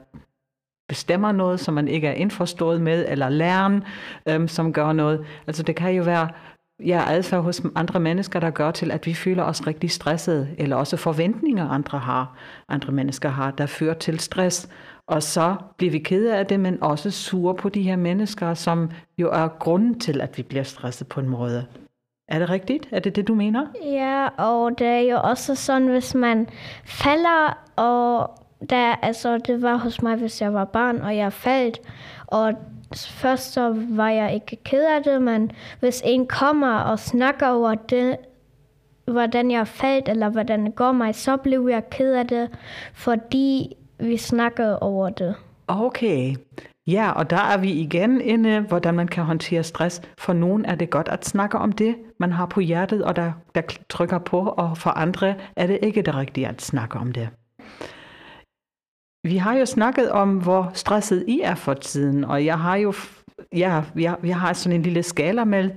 bestemmer 0.88 1.32
noget, 1.32 1.60
som 1.60 1.74
man 1.74 1.88
ikke 1.88 2.08
er 2.08 2.14
indforstået 2.14 2.82
med, 2.82 3.06
eller 3.08 3.30
læreren, 3.30 3.84
øhm, 4.30 4.48
som 4.48 4.74
gør 4.74 4.94
noget. 4.94 5.26
Altså 5.48 5.64
det 5.64 5.76
kan 5.76 5.92
jo 5.92 6.04
være 6.04 6.28
ja, 6.86 7.04
adfærd 7.08 7.44
hos 7.44 7.62
andre 7.76 8.00
mennesker, 8.00 8.40
der 8.40 8.50
gør 8.50 8.72
til, 8.72 8.92
at 8.92 9.06
vi 9.06 9.14
føler 9.14 9.44
os 9.44 9.68
rigtig 9.68 9.92
stressede, 9.92 10.48
eller 10.58 10.76
også 10.76 10.98
forventninger, 10.98 11.70
andre 11.70 12.00
har, 12.00 12.38
andre 12.70 12.94
mennesker 12.94 13.30
har, 13.30 13.52
der 13.52 13.66
fører 13.66 13.94
til 13.94 14.20
stress. 14.20 14.70
Og 15.08 15.24
så 15.24 15.56
bliver 15.78 15.92
vi 15.92 16.00
kede 16.00 16.36
af 16.36 16.46
det, 16.46 16.60
men 16.60 16.84
også 16.84 17.12
sure 17.12 17.56
på 17.56 17.70
de 17.70 17.82
her 17.82 17.96
mennesker, 17.96 18.54
som 18.54 18.92
jo 19.18 19.30
er 19.30 19.48
grunden 19.48 20.00
til, 20.00 20.22
at 20.22 20.38
vi 20.38 20.44
bliver 20.44 20.64
stresset 20.64 21.08
på 21.08 21.20
en 21.20 21.30
måde. 21.30 21.66
Er 22.30 22.40
det 22.40 22.50
rigtigt? 22.50 22.88
Er 22.92 23.00
det 23.00 23.16
det, 23.16 23.28
du 23.28 23.36
mener? 23.36 23.66
Ja, 23.86 24.28
og 24.28 24.80
det 24.80 24.88
er 24.88 25.00
jo 25.00 25.20
også 25.24 25.56
sådan, 25.56 25.88
hvis 25.88 26.16
man 26.16 26.48
falder, 26.86 27.58
og 27.76 28.30
der, 28.70 28.96
altså, 28.96 29.38
det 29.38 29.62
var 29.62 29.78
hos 29.78 30.02
mig, 30.02 30.16
hvis 30.16 30.42
jeg 30.42 30.54
var 30.54 30.66
barn, 30.66 31.02
og 31.02 31.18
jeg 31.18 31.34
faldt, 31.34 31.80
og 32.28 32.54
først 32.96 33.54
så 33.54 33.76
var 33.90 34.10
jeg 34.10 34.34
ikke 34.34 34.58
ked 34.64 34.84
af 34.84 35.04
det, 35.04 35.22
men 35.22 35.52
hvis 35.80 36.02
en 36.06 36.28
kommer 36.28 36.80
og 36.80 37.00
snakker 37.00 37.48
over 37.48 37.76
det, 37.76 38.18
hvordan 39.06 39.52
jeg 39.52 39.68
faldt, 39.68 40.10
eller 40.10 40.30
hvordan 40.30 40.66
det 40.66 40.76
går 40.76 40.92
mig, 40.92 41.16
så 41.16 41.38
blev 41.38 41.68
jeg 41.72 41.90
ked 41.90 42.14
af 42.14 42.28
det, 42.28 42.50
fordi 42.94 43.76
vi 44.00 44.18
snakkede 44.18 44.80
over 44.80 45.10
det. 45.10 45.36
Okay. 45.68 46.36
Ja, 46.88 47.12
og 47.12 47.30
der 47.30 47.42
er 47.42 47.58
vi 47.58 47.72
igen 47.72 48.22
inde, 48.22 48.60
hvordan 48.60 48.94
man 48.94 49.08
kan 49.08 49.24
håndtere 49.24 49.64
stress. 49.64 50.02
For 50.18 50.34
nogen 50.34 50.66
er 50.66 50.76
det 50.76 50.90
godt 50.90 51.08
at 51.08 51.26
snakke 51.26 51.58
om 51.58 51.72
det, 51.72 51.96
man 52.20 52.32
har 52.32 52.46
på 52.46 52.60
hjertet, 52.60 53.04
og 53.04 53.16
der, 53.16 53.32
der 53.56 53.62
trykker 53.90 54.18
på, 54.20 54.40
og 54.40 54.78
for 54.78 54.90
andre 54.90 55.36
er 55.56 55.68
det 55.68 55.80
ikke 55.82 56.02
det 56.02 56.16
rigtige 56.16 56.48
at 56.48 56.62
snakke 56.62 56.98
om 57.00 57.12
det. 57.12 57.30
Vi 59.28 59.38
har 59.38 59.54
jo 59.54 59.66
snakket 59.66 60.12
om, 60.12 60.38
hvor 60.38 60.72
stresset 60.74 61.26
I 61.28 61.40
er 61.44 61.56
for 61.56 61.74
tiden, 61.74 62.24
og 62.24 62.46
jeg 62.46 62.60
har 62.60 62.76
jo, 62.76 62.94
ja, 63.54 63.84
jeg, 63.96 64.18
jeg 64.24 64.40
har 64.40 64.54
sådan 64.54 64.76
en 64.76 64.82
lille 64.82 65.04
skala 65.04 65.46
med, 65.46 65.70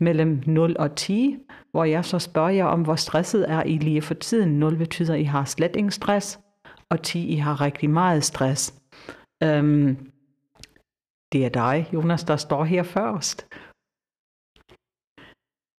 mellem 0.00 0.42
0 0.46 0.76
og 0.78 0.96
10, 0.96 1.38
hvor 1.70 1.84
jeg 1.84 2.04
så 2.04 2.18
spørger 2.18 2.50
jer 2.50 2.64
om, 2.64 2.82
hvor 2.82 2.96
stresset 2.96 3.50
er 3.50 3.62
I 3.62 3.78
lige 3.78 4.02
for 4.02 4.14
tiden. 4.14 4.58
0 4.58 4.76
betyder, 4.76 5.14
at 5.14 5.20
I 5.20 5.24
har 5.24 5.44
slet 5.44 5.76
ingen 5.76 5.90
stress, 5.90 6.40
og 6.90 7.02
10, 7.02 7.28
I 7.28 7.36
har 7.36 7.60
rigtig 7.60 7.90
meget 7.90 8.24
stress. 8.24 8.74
Øhm, 9.42 9.96
det 11.32 11.44
er 11.44 11.48
dig, 11.48 11.88
Jonas, 11.92 12.24
der 12.24 12.36
står 12.36 12.64
her 12.64 12.82
først. 12.82 13.46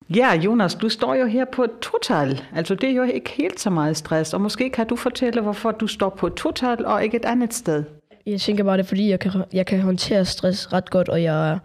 Ja, 0.10 0.36
Jonas, 0.36 0.76
du 0.76 0.90
står 0.90 1.16
jo 1.16 1.26
her 1.26 1.46
på 1.46 1.68
total. 1.82 2.42
Altså, 2.56 2.76
det 2.76 2.90
er 2.90 2.94
jo 2.94 3.04
ikke 3.04 3.30
helt 3.30 3.60
så 3.60 3.70
meget 3.70 3.98
stress. 3.98 4.34
Og 4.34 4.42
måske 4.42 4.70
kan 4.70 4.88
du 4.88 4.96
fortælle, 4.96 5.42
hvorfor 5.42 5.72
du 5.72 5.88
står 5.88 6.10
på 6.10 6.30
total 6.30 6.86
og 6.86 7.04
ikke 7.04 7.18
et 7.18 7.26
andet 7.26 7.54
sted. 7.54 7.84
Jeg 8.26 8.42
tænker 8.42 8.64
bare, 8.64 8.78
det 8.78 8.84
er 8.84 8.88
fordi, 8.88 9.10
jeg 9.10 9.20
kan, 9.20 9.32
jeg 9.54 9.66
kan 9.66 9.80
håndtere 9.80 10.26
stress 10.26 10.74
ret 10.74 10.90
godt, 10.90 11.10
og 11.10 11.24
jeg, 11.24 11.60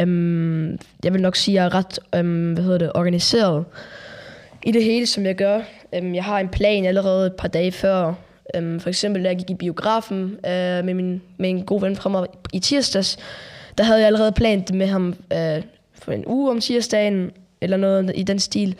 øhm, 0.00 0.78
jeg 1.04 1.12
vil 1.12 1.22
nok 1.22 1.36
sige, 1.36 1.60
at 1.60 1.62
jeg 1.62 1.64
er 1.64 1.74
ret 1.74 1.98
øhm, 2.14 2.52
hvad 2.52 2.64
hedder 2.64 2.78
det, 2.78 2.92
organiseret 2.94 3.64
i 4.62 4.72
det 4.72 4.84
hele, 4.84 5.06
som 5.06 5.26
jeg 5.26 5.34
gør. 5.34 5.60
Øhm, 5.94 6.14
jeg 6.14 6.24
har 6.24 6.38
en 6.38 6.48
plan 6.48 6.84
allerede 6.84 7.26
et 7.26 7.34
par 7.38 7.48
dage 7.48 7.72
før. 7.72 8.14
Øhm, 8.56 8.80
for 8.80 8.88
eksempel, 8.88 9.24
da 9.24 9.28
jeg 9.28 9.38
gik 9.38 9.50
i 9.50 9.54
biografen 9.54 10.22
øh, 10.46 10.84
med, 10.84 10.94
min, 10.94 11.22
med 11.38 11.50
en 11.50 11.64
god 11.64 11.80
ven 11.80 11.96
fra 11.96 12.10
mig 12.10 12.26
i 12.52 12.58
tirsdags, 12.58 13.18
der 13.78 13.84
havde 13.84 13.98
jeg 13.98 14.06
allerede 14.06 14.32
planet 14.32 14.74
med 14.74 14.86
ham 14.86 15.14
øh, 15.32 15.62
for 16.02 16.12
en 16.12 16.24
uge 16.26 16.50
om 16.50 16.60
tirsdagen, 16.60 17.30
eller 17.64 17.76
noget 17.76 18.12
i 18.14 18.22
den 18.22 18.38
stil. 18.38 18.76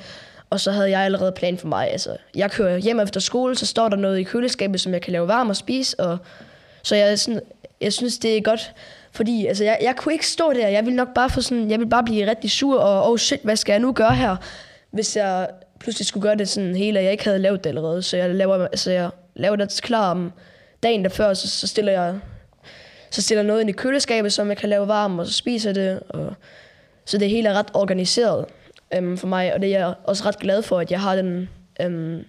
Og 0.50 0.60
så 0.60 0.72
havde 0.72 0.90
jeg 0.90 1.00
allerede 1.00 1.32
plan 1.32 1.58
for 1.58 1.68
mig. 1.68 1.90
Altså, 1.90 2.16
jeg 2.34 2.50
kører 2.50 2.76
hjem 2.76 3.00
efter 3.00 3.20
skole, 3.20 3.56
så 3.56 3.66
står 3.66 3.88
der 3.88 3.96
noget 3.96 4.18
i 4.18 4.22
køleskabet, 4.22 4.80
som 4.80 4.92
jeg 4.92 5.02
kan 5.02 5.12
lave 5.12 5.28
varm 5.28 5.48
og 5.48 5.56
spise. 5.56 6.00
Og, 6.00 6.18
så 6.82 6.96
jeg, 6.96 7.18
sådan, 7.18 7.40
jeg 7.80 7.92
synes, 7.92 8.18
det 8.18 8.36
er 8.36 8.40
godt, 8.42 8.72
fordi 9.12 9.46
altså, 9.46 9.64
jeg, 9.64 9.78
jeg 9.82 9.96
kunne 9.96 10.12
ikke 10.12 10.26
stå 10.26 10.52
der. 10.52 10.68
Jeg 10.68 10.84
ville 10.84 10.96
nok 10.96 11.14
bare 11.14 11.30
få 11.30 11.40
sådan, 11.40 11.70
jeg 11.70 11.78
ville 11.78 11.90
bare 11.90 12.04
blive 12.04 12.30
rigtig 12.30 12.50
sur, 12.50 12.80
og 12.80 13.10
oh 13.10 13.18
shit, 13.18 13.40
hvad 13.42 13.56
skal 13.56 13.72
jeg 13.72 13.80
nu 13.80 13.92
gøre 13.92 14.14
her? 14.14 14.36
Hvis 14.90 15.16
jeg 15.16 15.48
pludselig 15.80 16.06
skulle 16.06 16.22
gøre 16.22 16.36
det 16.36 16.48
sådan 16.48 16.76
hele, 16.76 16.98
og 16.98 17.04
jeg 17.04 17.12
ikke 17.12 17.24
havde 17.24 17.38
lavet 17.38 17.64
det 17.64 17.70
allerede. 17.70 18.02
Så 18.02 18.16
jeg 18.16 18.34
laver, 18.34 18.64
altså, 18.64 18.90
jeg 18.90 19.10
laver 19.34 19.56
det 19.56 19.80
klar 19.82 20.10
om 20.10 20.32
dagen 20.82 21.04
der 21.04 21.08
før, 21.08 21.34
så, 21.34 21.48
så 21.48 21.66
stiller 21.66 21.92
jeg 21.92 22.14
så 23.14 23.22
stiller 23.22 23.42
noget 23.42 23.60
ind 23.60 23.70
i 23.70 23.72
køleskabet, 23.72 24.32
som 24.32 24.48
jeg 24.48 24.56
kan 24.56 24.68
lave 24.68 24.88
varm, 24.88 25.18
og 25.18 25.26
så 25.26 25.32
spiser 25.32 25.72
det. 25.72 26.00
Og, 26.08 26.34
så 27.04 27.18
det 27.18 27.30
hele 27.30 27.48
er 27.48 27.54
ret 27.54 27.70
organiseret 27.74 28.44
øhm, 28.94 29.18
for 29.18 29.26
mig, 29.26 29.54
og 29.54 29.60
det 29.60 29.74
er 29.74 29.78
jeg 29.78 29.94
også 30.04 30.24
ret 30.26 30.38
glad 30.38 30.62
for, 30.62 30.78
at 30.78 30.90
jeg 30.90 31.00
har 31.00 31.16
den 31.16 31.48
øhm, 31.80 32.24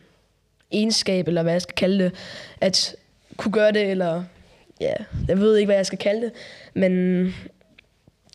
egenskab, 0.72 1.28
eller 1.28 1.44
hvad 1.44 1.54
jeg 1.54 1.62
skal 1.62 1.76
kalde 1.76 2.04
det, 2.04 2.14
at 2.62 2.96
kunne 3.38 3.52
gøre 3.52 3.72
det, 3.72 3.92
eller 3.92 4.24
ja, 4.82 4.94
jeg 5.28 5.40
ved 5.40 5.58
ikke, 5.58 5.66
hvad 5.66 5.76
jeg 5.76 5.86
skal 5.86 5.98
kalde 5.98 6.22
det, 6.22 6.32
men 6.74 7.26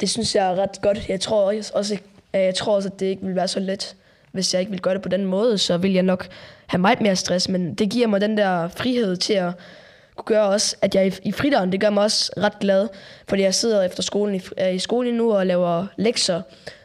det 0.01 0.11
synes 0.11 0.35
jeg 0.35 0.47
er 0.47 0.55
ret 0.55 0.81
godt. 0.83 1.09
Jeg 1.09 1.21
tror 1.21 1.53
også, 1.73 1.99
jeg 2.33 2.55
tror 2.55 2.75
også, 2.75 2.89
at 2.89 3.01
det 3.01 3.07
ikke 3.07 3.27
vil 3.27 3.37
være 3.37 3.49
så 3.49 3.61
let, 3.61 3.97
hvis 4.33 4.55
jeg 4.55 4.61
ikke 4.61 4.71
vil 4.71 4.81
gøre 4.81 4.95
det 4.95 5.03
på 5.03 5.09
den 5.09 5.25
måde, 5.25 5.59
så 5.59 5.77
vil 5.77 5.93
jeg 5.93 6.03
nok 6.03 6.29
have 6.67 6.81
meget 6.81 7.01
mere 7.01 7.17
stress, 7.17 7.49
men 7.49 7.75
det 7.75 7.91
giver 7.91 8.07
mig 8.07 8.21
den 8.21 8.39
der 8.39 8.69
frihed 8.69 9.17
til 9.17 9.35
at 9.35 9.53
kunne 10.17 10.37
gøre 10.37 10.49
også, 10.49 10.77
at 10.83 10.95
jeg 10.95 11.13
i 11.23 11.33
fritiden, 11.33 11.73
det 11.73 11.81
gør 11.81 11.91
mig 11.91 12.03
også 12.03 12.33
ret 12.37 12.59
glad, 12.59 12.89
fordi 13.29 13.43
jeg 13.43 13.55
sidder 13.55 13.83
efter 13.83 14.03
skolen 14.03 14.35
i, 14.35 14.71
i 14.75 14.79
skolen 14.79 15.15
nu 15.15 15.33
og 15.33 15.47
laver 15.47 15.87
lektier, 15.97 16.43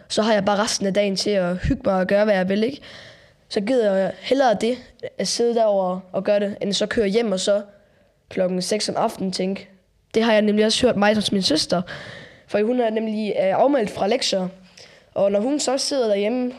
så 0.07 0.21
har 0.21 0.33
jeg 0.33 0.45
bare 0.45 0.63
resten 0.63 0.87
af 0.87 0.93
dagen 0.93 1.15
til 1.15 1.29
at 1.29 1.57
hygge 1.57 1.81
mig 1.85 1.95
og 1.95 2.07
gøre, 2.07 2.25
hvad 2.25 2.35
jeg 2.35 2.49
vil, 2.49 2.63
ikke? 2.63 2.81
Så 3.49 3.61
gider 3.61 3.93
jeg 3.93 4.11
hellere 4.19 4.57
det, 4.61 4.77
at 5.17 5.27
sidde 5.27 5.55
derover 5.55 5.99
og 6.11 6.23
gøre 6.23 6.39
det, 6.39 6.57
end 6.61 6.73
så 6.73 6.85
køre 6.85 7.07
hjem 7.07 7.31
og 7.31 7.39
så 7.39 7.61
klokken 8.29 8.61
6 8.61 8.89
om 8.89 8.95
aftenen 8.95 9.31
tænke. 9.31 9.69
Det 10.13 10.23
har 10.23 10.33
jeg 10.33 10.41
nemlig 10.41 10.65
også 10.65 10.87
hørt 10.87 10.97
mig 10.97 11.23
som 11.23 11.35
min 11.35 11.41
søster, 11.41 11.81
for 12.47 12.63
hun 12.63 12.79
er 12.79 12.89
nemlig 12.89 13.33
øh, 13.39 13.55
afmeldt 13.55 13.89
fra 13.89 14.07
lektier. 14.07 14.47
Og 15.13 15.31
når 15.31 15.39
hun 15.39 15.59
så 15.59 15.77
sidder 15.77 16.07
derhjemme, 16.07 16.53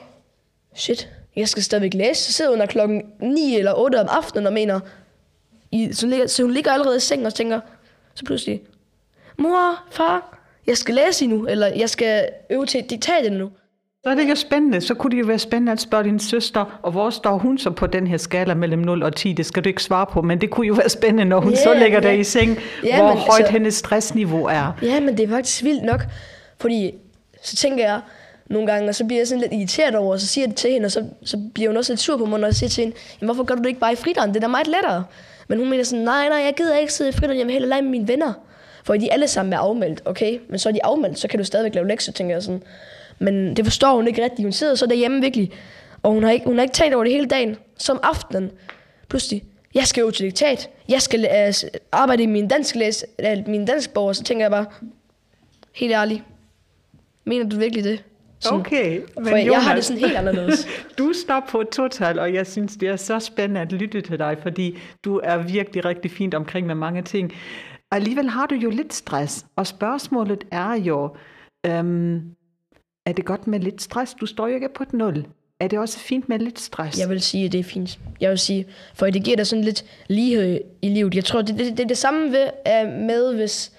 shit, 0.74 1.08
jeg 1.36 1.48
skal 1.48 1.62
stadigvæk 1.62 1.94
læse, 1.94 2.24
så 2.24 2.32
sidder 2.32 2.50
hun 2.50 2.60
der 2.60 2.66
klokken 2.66 3.02
9 3.20 3.56
eller 3.56 3.72
8 3.74 4.00
om 4.00 4.08
aftenen 4.10 4.46
og 4.46 4.52
mener, 4.52 4.80
i, 5.70 5.92
så, 5.92 6.06
ligger, 6.06 6.26
så 6.26 6.42
hun 6.42 6.52
ligger 6.52 6.72
allerede 6.72 6.96
i 6.96 7.00
sengen 7.00 7.26
og 7.26 7.34
tænker, 7.34 7.60
så 8.14 8.24
pludselig, 8.24 8.62
mor, 9.38 9.84
far, 9.90 10.38
jeg 10.66 10.76
skal 10.76 10.94
læse 10.94 11.26
nu, 11.26 11.46
eller 11.46 11.66
jeg 11.66 11.90
skal 11.90 12.28
øve 12.50 12.66
til 12.66 12.80
et 12.80 12.90
diktat 12.90 13.32
nu. 13.32 13.50
Så 14.04 14.10
er 14.10 14.14
det 14.14 14.30
jo 14.30 14.34
spændende. 14.34 14.80
Så 14.80 14.94
kunne 14.94 15.10
det 15.10 15.20
jo 15.20 15.26
være 15.26 15.38
spændende 15.38 15.72
at 15.72 15.80
spørge 15.80 16.04
din 16.04 16.18
søster, 16.18 16.78
og 16.82 16.92
hvor 16.92 17.10
står 17.10 17.38
hun 17.38 17.58
så 17.58 17.70
på 17.70 17.86
den 17.86 18.06
her 18.06 18.16
skala 18.16 18.54
mellem 18.54 18.80
0 18.80 19.02
og 19.02 19.16
10? 19.16 19.32
Det 19.32 19.46
skal 19.46 19.64
du 19.64 19.68
ikke 19.68 19.82
svare 19.82 20.06
på, 20.06 20.22
men 20.22 20.40
det 20.40 20.50
kunne 20.50 20.66
jo 20.66 20.74
være 20.74 20.88
spændende, 20.88 21.24
når 21.24 21.40
hun 21.40 21.52
yeah, 21.52 21.62
så 21.62 21.74
ligger 21.74 22.02
yeah. 22.02 22.02
der 22.02 22.10
i 22.10 22.24
seng, 22.24 22.58
yeah, 22.84 22.96
hvor 22.96 23.08
men, 23.08 23.18
højt 23.18 23.38
altså, 23.38 23.52
hendes 23.52 23.74
stressniveau 23.74 24.44
er. 24.44 24.72
Ja, 24.82 25.00
men 25.00 25.16
det 25.16 25.24
er 25.24 25.28
faktisk 25.28 25.64
vildt 25.64 25.84
nok, 25.84 26.00
fordi 26.60 26.94
så 27.42 27.56
tænker 27.56 27.84
jeg 27.84 28.00
nogle 28.46 28.66
gange, 28.72 28.88
og 28.88 28.94
så 28.94 29.04
bliver 29.04 29.20
jeg 29.20 29.28
sådan 29.28 29.40
lidt 29.40 29.52
irriteret 29.52 29.94
over, 29.94 30.12
og 30.12 30.20
så 30.20 30.26
siger 30.26 30.42
jeg 30.42 30.48
det 30.48 30.56
til 30.56 30.70
hende, 30.70 30.86
og 30.86 30.92
så, 30.92 31.04
så 31.24 31.38
bliver 31.54 31.70
hun 31.70 31.76
også 31.76 31.92
lidt 31.92 32.00
sur 32.00 32.16
på 32.16 32.24
mig, 32.24 32.40
når 32.40 32.46
jeg 32.46 32.54
siger 32.54 32.70
til 32.70 32.84
hende, 32.84 32.96
jamen, 33.20 33.26
hvorfor 33.26 33.44
gør 33.44 33.54
du 33.54 33.62
det 33.62 33.68
ikke 33.68 33.80
bare 33.80 33.92
i 33.92 33.96
fridøren? 33.96 34.28
Det 34.28 34.36
er 34.36 34.40
da 34.40 34.48
meget 34.48 34.66
lettere. 34.66 35.04
Men 35.48 35.58
hun 35.58 35.70
mener 35.70 35.84
sådan, 35.84 36.04
nej, 36.04 36.28
nej, 36.28 36.38
jeg 36.38 36.54
gider 36.56 36.76
ikke 36.76 36.92
sidde 36.92 37.10
i 37.10 37.12
fridøren, 37.12 37.38
jeg 37.38 37.46
vil 37.46 37.52
hellere 37.52 37.68
lege 37.68 37.82
med 37.82 37.90
mine 37.90 38.08
venner. 38.08 38.32
For 38.86 38.96
de 38.96 39.12
alle 39.12 39.28
sammen 39.28 39.52
er 39.52 39.58
afmeldt, 39.58 40.02
okay? 40.04 40.38
Men 40.48 40.58
så 40.58 40.68
er 40.68 40.72
de 40.72 40.84
afmeldt, 40.84 41.18
så 41.18 41.28
kan 41.28 41.38
du 41.38 41.44
stadigvæk 41.44 41.74
lave 41.74 41.88
lektier, 41.88 42.12
tænker 42.12 42.34
jeg 42.34 42.42
sådan. 42.42 42.62
Men 43.18 43.56
det 43.56 43.64
forstår 43.64 43.96
hun 43.96 44.08
ikke 44.08 44.24
rigtigt. 44.24 44.46
Hun 44.46 44.52
sidder 44.52 44.74
så 44.74 44.86
derhjemme 44.86 45.20
virkelig 45.20 45.52
Og 46.02 46.12
hun 46.12 46.22
har, 46.22 46.30
ikke, 46.30 46.46
hun 46.46 46.56
har 46.56 46.62
ikke 46.62 46.74
talt 46.74 46.94
over 46.94 47.04
det 47.04 47.12
hele 47.12 47.26
dagen. 47.26 47.56
Som 47.78 48.00
aftenen, 48.02 48.50
pludselig, 49.08 49.44
jeg 49.74 49.86
skal 49.86 50.00
jo 50.00 50.10
til 50.10 50.26
diktat. 50.26 50.70
Jeg 50.88 51.02
skal 51.02 51.28
øh, 51.46 51.70
arbejde 51.92 52.22
i 52.22 52.26
min 52.26 52.48
dansk, 52.48 52.74
læs, 52.74 53.04
øh, 53.18 53.48
min 53.48 53.64
dansk 53.64 53.94
bog, 53.94 54.04
og 54.04 54.16
så 54.16 54.22
tænker 54.22 54.44
jeg 54.44 54.50
bare, 54.50 54.66
helt 55.74 55.92
ærligt, 55.92 56.22
mener 57.24 57.48
du 57.48 57.56
virkelig 57.56 57.84
det? 57.84 58.04
Sådan, 58.38 58.60
Okay, 58.60 59.00
For 59.28 59.36
jeg 59.36 59.64
har 59.64 59.74
det 59.74 59.84
sådan 59.84 60.00
helt 60.00 60.16
anderledes. 60.16 60.68
Du 60.98 61.12
står 61.12 61.46
på 61.48 61.60
et 61.60 61.68
total, 61.68 62.18
og 62.18 62.34
jeg 62.34 62.46
synes, 62.46 62.76
det 62.76 62.88
er 62.88 62.96
så 62.96 63.18
spændende 63.18 63.60
at 63.60 63.72
lytte 63.72 64.00
til 64.00 64.18
dig, 64.18 64.36
fordi 64.42 64.78
du 65.04 65.20
er 65.24 65.36
virkelig 65.36 65.84
rigtig 65.84 66.10
fint 66.10 66.34
omkring 66.34 66.66
med 66.66 66.74
mange 66.74 67.02
ting. 67.02 67.32
Alligevel 67.90 68.28
har 68.28 68.46
du 68.46 68.54
jo 68.54 68.70
lidt 68.70 68.94
stress, 68.94 69.46
og 69.56 69.66
spørgsmålet 69.66 70.44
er 70.50 70.74
jo, 70.74 71.16
øhm, 71.66 72.16
er 73.06 73.12
det 73.12 73.24
godt 73.24 73.46
med 73.46 73.60
lidt 73.60 73.82
stress? 73.82 74.14
Du 74.14 74.26
står 74.26 74.48
jo 74.48 74.54
ikke 74.54 74.68
på 74.68 74.82
et 74.82 74.92
nul. 74.92 75.26
Er 75.60 75.68
det 75.68 75.78
også 75.78 75.98
fint 75.98 76.28
med 76.28 76.38
lidt 76.38 76.60
stress? 76.60 77.00
Jeg 77.00 77.08
vil 77.08 77.20
sige, 77.20 77.44
at 77.44 77.52
det 77.52 77.60
er 77.60 77.64
fint. 77.64 77.98
Jeg 78.20 78.30
vil 78.30 78.38
sige, 78.38 78.66
for 78.94 79.06
det 79.06 79.24
giver 79.24 79.36
dig 79.36 79.46
sådan 79.46 79.64
lidt 79.64 79.84
lighed 80.08 80.60
i 80.82 80.88
livet. 80.88 81.14
Jeg 81.14 81.24
tror, 81.24 81.42
det, 81.42 81.58
det, 81.58 81.76
det 81.76 81.80
er 81.80 81.88
det 81.88 81.98
samme 81.98 82.32
ved, 82.32 82.50
øh, 82.66 82.92
med, 82.92 83.34
hvis 83.34 83.72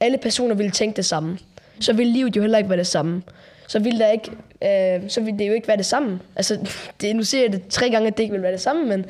alle 0.00 0.18
personer 0.18 0.54
ville 0.54 0.70
tænke 0.70 0.96
det 0.96 1.04
samme. 1.04 1.38
Så 1.80 1.92
ville 1.92 2.12
livet 2.12 2.36
jo 2.36 2.40
heller 2.40 2.58
ikke 2.58 2.70
være 2.70 2.78
det 2.78 2.86
samme. 2.86 3.22
Så 3.68 3.78
ville, 3.78 3.98
der 3.98 4.10
ikke, 4.10 4.30
øh, 4.64 5.10
så 5.10 5.20
ville 5.20 5.38
det 5.38 5.48
jo 5.48 5.52
ikke 5.52 5.68
være 5.68 5.76
det 5.76 5.86
samme. 5.86 6.20
Altså, 6.36 6.58
det, 7.00 7.16
nu 7.16 7.22
siger 7.22 7.42
jeg 7.42 7.52
det 7.52 7.68
tre 7.68 7.90
gange, 7.90 8.08
at 8.08 8.16
det 8.16 8.22
ikke 8.22 8.32
vil 8.32 8.42
være 8.42 8.52
det 8.52 8.60
samme, 8.60 8.86
men 8.86 9.06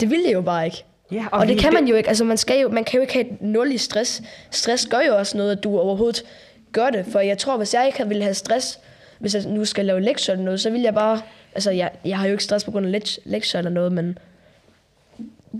det 0.00 0.10
ville 0.10 0.24
det 0.26 0.32
jo 0.32 0.40
bare 0.40 0.64
ikke. 0.64 0.84
Ja, 1.14 1.24
og, 1.32 1.38
og 1.38 1.46
det 1.46 1.58
kan 1.58 1.72
man 1.72 1.86
jo 1.86 1.94
ikke. 1.94 2.08
Altså, 2.08 2.24
man, 2.24 2.36
skal 2.36 2.60
jo, 2.60 2.68
man 2.68 2.84
kan 2.84 2.96
jo 2.96 3.00
ikke 3.00 3.12
have 3.12 3.26
et 3.26 3.42
nul 3.42 3.72
i 3.72 3.78
stress. 3.78 4.22
Stress 4.50 4.86
gør 4.86 5.00
jo 5.06 5.16
også 5.16 5.36
noget, 5.36 5.52
at 5.56 5.64
du 5.64 5.78
overhovedet 5.78 6.22
gør 6.72 6.90
det. 6.90 7.06
For 7.12 7.20
jeg 7.20 7.38
tror, 7.38 7.56
hvis 7.56 7.74
jeg 7.74 7.86
ikke 7.86 8.08
ville 8.08 8.22
have 8.22 8.34
stress, 8.34 8.78
hvis 9.18 9.34
jeg 9.34 9.42
nu 9.46 9.64
skal 9.64 9.84
lave 9.84 10.00
lektier 10.00 10.32
eller 10.32 10.44
noget, 10.44 10.60
så 10.60 10.70
vil 10.70 10.80
jeg 10.80 10.94
bare... 10.94 11.20
Altså, 11.54 11.70
jeg, 11.70 11.90
jeg 12.04 12.18
har 12.18 12.26
jo 12.26 12.32
ikke 12.32 12.44
stress 12.44 12.64
på 12.64 12.70
grund 12.70 12.86
af 12.86 12.92
lekt- 12.92 13.18
lektier 13.24 13.58
eller 13.58 13.70
noget, 13.70 13.92
men... 13.92 14.18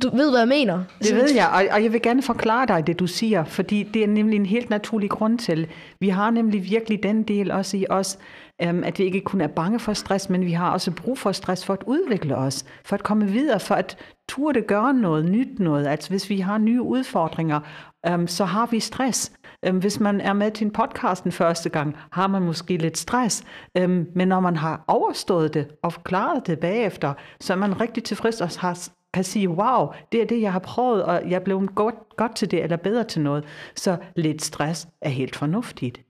Du 0.03 0.17
ved, 0.17 0.31
hvad 0.31 0.41
jeg 0.41 0.49
mener. 0.49 0.85
Det 1.03 1.17
ved 1.17 1.35
jeg, 1.35 1.49
og, 1.49 1.65
og 1.75 1.83
jeg 1.83 1.93
vil 1.93 2.03
gerne 2.03 2.23
forklare 2.23 2.67
dig 2.67 2.87
det, 2.87 2.99
du 2.99 3.07
siger, 3.07 3.45
fordi 3.45 3.83
det 3.83 4.03
er 4.03 4.07
nemlig 4.07 4.37
en 4.37 4.47
helt 4.47 4.71
naturlig 4.71 5.11
grund 5.11 5.39
til. 5.39 5.67
Vi 6.01 6.09
har 6.09 6.31
nemlig 6.31 6.65
virkelig 6.65 7.03
den 7.03 7.23
del 7.23 7.51
også 7.51 7.77
i 7.77 7.87
os, 7.91 8.19
øhm, 8.63 8.85
at 8.85 8.99
vi 8.99 9.05
ikke 9.05 9.21
kun 9.21 9.41
er 9.41 9.47
bange 9.47 9.81
for 9.81 9.93
stress, 9.93 10.31
men 10.31 10.45
vi 10.45 10.53
har 10.53 10.71
også 10.71 10.91
brug 10.91 11.19
for 11.19 11.33
stress 11.33 11.65
for 11.65 11.73
at 11.73 11.83
udvikle 11.87 12.37
os, 12.37 12.65
for 12.85 12.95
at 12.97 13.03
komme 13.03 13.27
videre, 13.27 13.61
for 13.61 13.75
at 13.75 13.97
turde 14.29 14.61
gøre 14.61 14.95
noget, 14.95 15.25
nyt 15.25 15.59
noget. 15.59 15.87
Altså 15.87 16.11
hvis 16.11 16.31
vi 16.31 16.39
har 16.39 16.59
nye 16.59 16.83
udfordringer, 16.83 17.61
øhm, 18.07 18.27
så 18.27 18.45
har 18.45 18.67
vi 18.67 18.81
stress. 18.81 19.33
Øhm, 19.67 19.79
hvis 19.79 20.01
man 20.01 20.21
er 20.21 20.33
med 20.33 20.51
til 20.51 20.65
en 20.65 20.73
podcast 20.73 21.25
den 21.25 21.33
første 21.33 21.69
gang, 21.69 21.97
har 22.13 22.27
man 22.27 22.43
måske 22.43 22.77
lidt 22.77 22.99
stress, 22.99 23.45
øhm, 23.77 24.07
men 24.15 24.29
når 24.29 24.41
man 24.41 24.57
har 24.57 24.85
overstået 24.89 25.55
det 25.55 25.67
og 25.83 25.93
klaret 26.05 26.47
det 26.47 26.59
bagefter, 26.59 27.15
så 27.41 27.53
er 27.53 27.57
man 27.57 27.81
rigtig 27.81 28.05
tilfreds 28.05 28.41
og 28.41 28.49
har 28.59 28.89
kan 29.15 29.25
sige, 29.25 29.49
wow, 29.49 29.87
det 30.13 30.23
er 30.23 30.27
det, 30.27 30.41
jeg 30.41 30.53
har 30.53 30.59
prøvet, 30.59 31.05
og 31.05 31.31
jeg 31.31 31.43
blevet 31.43 31.75
godt, 31.75 31.95
godt 32.17 32.37
til 32.37 32.51
det, 32.51 32.63
eller 32.63 32.77
bedre 32.77 33.05
til 33.05 33.23
noget. 33.23 33.45
Så 33.77 33.97
lidt 34.17 34.43
stress 34.43 34.89
er 35.01 35.09
helt 35.09 35.37
fornuftigt. 35.37 36.01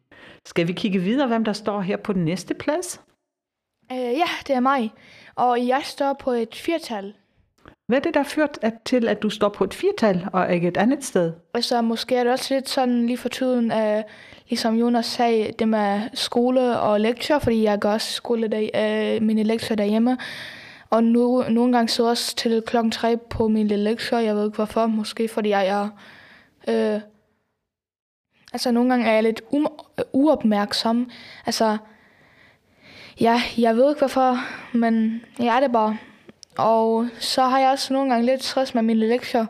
Skal 0.46 0.68
vi 0.68 0.72
kigge 0.72 0.98
videre, 0.98 1.28
hvem 1.28 1.44
der 1.44 1.52
står 1.52 1.80
her 1.80 1.96
på 1.96 2.12
den 2.12 2.24
næste 2.24 2.54
plads? 2.54 3.00
Øh, 3.92 3.98
ja, 3.98 4.28
det 4.46 4.54
er 4.56 4.60
mig. 4.60 4.92
Og 5.36 5.66
jeg 5.66 5.80
står 5.84 6.12
på 6.20 6.30
et 6.30 6.54
firtal. 6.54 7.14
Hvad 7.88 7.98
er 7.98 8.02
det, 8.02 8.14
der 8.14 8.22
ført 8.22 8.58
at- 8.62 8.74
til, 8.84 9.08
at 9.08 9.22
du 9.22 9.30
står 9.30 9.48
på 9.48 9.64
et 9.64 9.74
firtal 9.74 10.26
og 10.32 10.54
ikke 10.54 10.68
et 10.68 10.76
andet 10.76 11.04
sted? 11.04 11.32
Altså, 11.54 11.82
måske 11.82 12.16
er 12.16 12.24
det 12.24 12.32
også 12.32 12.54
lidt 12.54 12.68
sådan 12.68 13.06
lige 13.06 13.16
for 13.18 13.28
tiden, 13.28 13.72
øh, 13.72 14.02
ligesom 14.48 14.74
Jonas 14.74 15.06
sagde, 15.06 15.52
det 15.58 15.68
med 15.68 16.00
skole 16.14 16.80
og 16.80 17.00
lektier, 17.00 17.38
fordi 17.38 17.62
jeg 17.62 17.78
gør 17.78 17.92
også 17.92 18.12
skole 18.12 18.48
der, 18.48 18.68
øh, 19.16 19.22
mine 19.22 19.42
lektier 19.42 19.76
derhjemme. 19.76 20.18
Og 20.94 21.04
nu, 21.04 21.44
nogle 21.48 21.72
gange 21.72 21.88
så 21.88 22.02
jeg 22.02 22.10
også 22.10 22.36
til 22.36 22.62
klokken 22.66 22.90
3 22.90 23.16
på 23.16 23.48
mine 23.48 23.76
lektier. 23.76 24.18
Jeg 24.18 24.36
ved 24.36 24.44
ikke 24.44 24.56
hvorfor. 24.56 24.86
Måske 24.86 25.28
fordi 25.28 25.48
jeg 25.48 25.66
er... 25.66 25.88
Øh, 26.68 27.00
altså, 28.52 28.70
nogle 28.70 28.90
gange 28.90 29.06
er 29.06 29.12
jeg 29.12 29.22
lidt 29.22 29.42
um, 29.50 29.66
øh, 29.98 30.04
uopmærksom. 30.12 31.10
Altså, 31.46 31.76
ja, 33.20 33.42
jeg 33.58 33.76
ved 33.76 33.88
ikke 33.88 33.98
hvorfor, 33.98 34.38
men 34.76 35.22
jeg 35.38 35.56
er 35.56 35.60
det 35.60 35.72
bare. 35.72 35.98
Og 36.58 37.08
så 37.18 37.42
har 37.42 37.58
jeg 37.58 37.70
også 37.70 37.92
nogle 37.92 38.10
gange 38.10 38.26
lidt 38.26 38.44
stress 38.44 38.74
med 38.74 38.82
mine 38.82 39.08
lektier, 39.08 39.46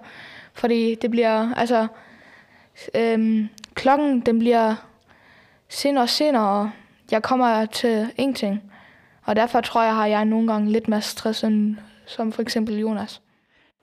fordi 0.55 0.95
det 0.95 1.11
bliver, 1.11 1.55
altså, 1.55 1.87
øhm, 2.95 3.49
klokken 3.75 4.21
den 4.21 4.39
bliver 4.39 4.75
senere 5.69 6.05
og 6.05 6.09
senere, 6.09 6.61
og 6.61 6.71
jeg 7.11 7.23
kommer 7.23 7.67
til 7.67 8.11
ingenting. 8.17 8.74
Og 9.25 9.37
derfor 9.37 9.61
tror 9.61 9.83
jeg, 9.83 9.95
har 9.95 10.07
jeg 10.07 10.25
nogle 10.25 10.53
gange 10.53 10.73
lidt 10.73 10.89
mere 10.89 11.03
stress 11.03 11.45
end 11.45 11.77
som 12.07 12.33
for 12.33 12.43
eksempel 12.43 12.79
Jonas. 12.79 13.21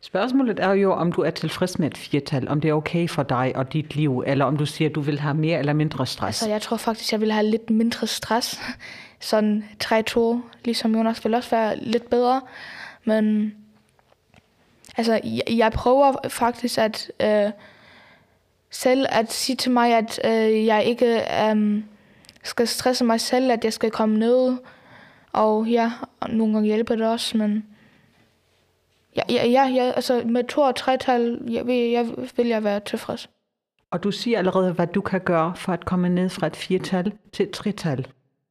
Spørgsmålet 0.01 0.59
er 0.59 0.71
jo, 0.71 0.93
om 0.93 1.11
du 1.11 1.21
er 1.21 1.29
tilfreds 1.29 1.79
med 1.79 1.87
et 1.87 1.97
firtal, 1.97 2.47
om 2.47 2.61
det 2.61 2.69
er 2.69 2.73
okay 2.73 3.09
for 3.09 3.23
dig 3.23 3.51
og 3.55 3.73
dit 3.73 3.95
liv, 3.95 4.23
eller 4.27 4.45
om 4.45 4.57
du 4.57 4.65
siger, 4.65 4.89
at 4.89 4.95
du 4.95 5.01
vil 5.01 5.19
have 5.19 5.33
mere 5.33 5.59
eller 5.59 5.73
mindre 5.73 6.05
stress. 6.05 6.39
Så 6.39 6.49
jeg 6.49 6.61
tror 6.61 6.77
faktisk, 6.77 7.11
jeg 7.11 7.21
vil 7.21 7.31
have 7.31 7.45
lidt 7.45 7.69
mindre 7.69 8.07
stress. 8.07 8.61
Sådan 9.19 9.63
3-2, 9.83 10.19
ligesom 10.65 10.95
Jonas, 10.95 11.25
vil 11.25 11.33
også 11.33 11.49
være 11.49 11.77
lidt 11.77 12.09
bedre. 12.09 12.41
Men 13.03 13.53
altså, 14.97 15.19
jeg, 15.23 15.43
jeg 15.49 15.71
prøver 15.71 16.15
faktisk 16.29 16.77
at 16.77 17.11
øh, 17.19 17.51
selv 18.71 19.05
at 19.09 19.31
sige 19.31 19.55
til 19.55 19.71
mig, 19.71 19.97
at 19.97 20.19
øh, 20.25 20.65
jeg 20.65 20.83
ikke 20.83 21.21
øh, 21.43 21.83
skal 22.43 22.67
stresse 22.67 23.03
mig 23.03 23.21
selv, 23.21 23.51
at 23.51 23.63
jeg 23.63 23.73
skal 23.73 23.91
komme 23.91 24.19
ned. 24.19 24.57
Og 25.33 25.67
ja, 25.67 25.91
og 26.19 26.29
nogle 26.29 26.53
gange 26.53 26.67
hjælper 26.67 26.95
det 26.95 27.07
også, 27.07 27.37
men 27.37 27.65
ja, 29.15 29.21
ja, 29.29 29.47
ja, 29.47 29.67
ja 29.67 29.91
altså 29.95 30.23
med 30.25 30.43
to 30.43 30.61
og 30.61 30.75
tre 30.75 30.97
tal, 30.97 31.41
jeg, 31.49 31.67
vil, 31.67 31.89
jeg, 31.89 32.07
vil 32.37 32.47
jeg 32.47 32.63
være 32.63 32.79
tilfreds. 32.79 33.29
Og 33.91 34.03
du 34.03 34.11
siger 34.11 34.37
allerede, 34.37 34.73
hvad 34.73 34.87
du 34.87 35.01
kan 35.01 35.21
gøre 35.21 35.55
for 35.55 35.73
at 35.73 35.85
komme 35.85 36.09
ned 36.09 36.29
fra 36.29 36.47
et 36.47 36.55
firtal 36.55 37.13
til 37.31 37.43
et 37.43 37.51
tretal. 37.51 38.07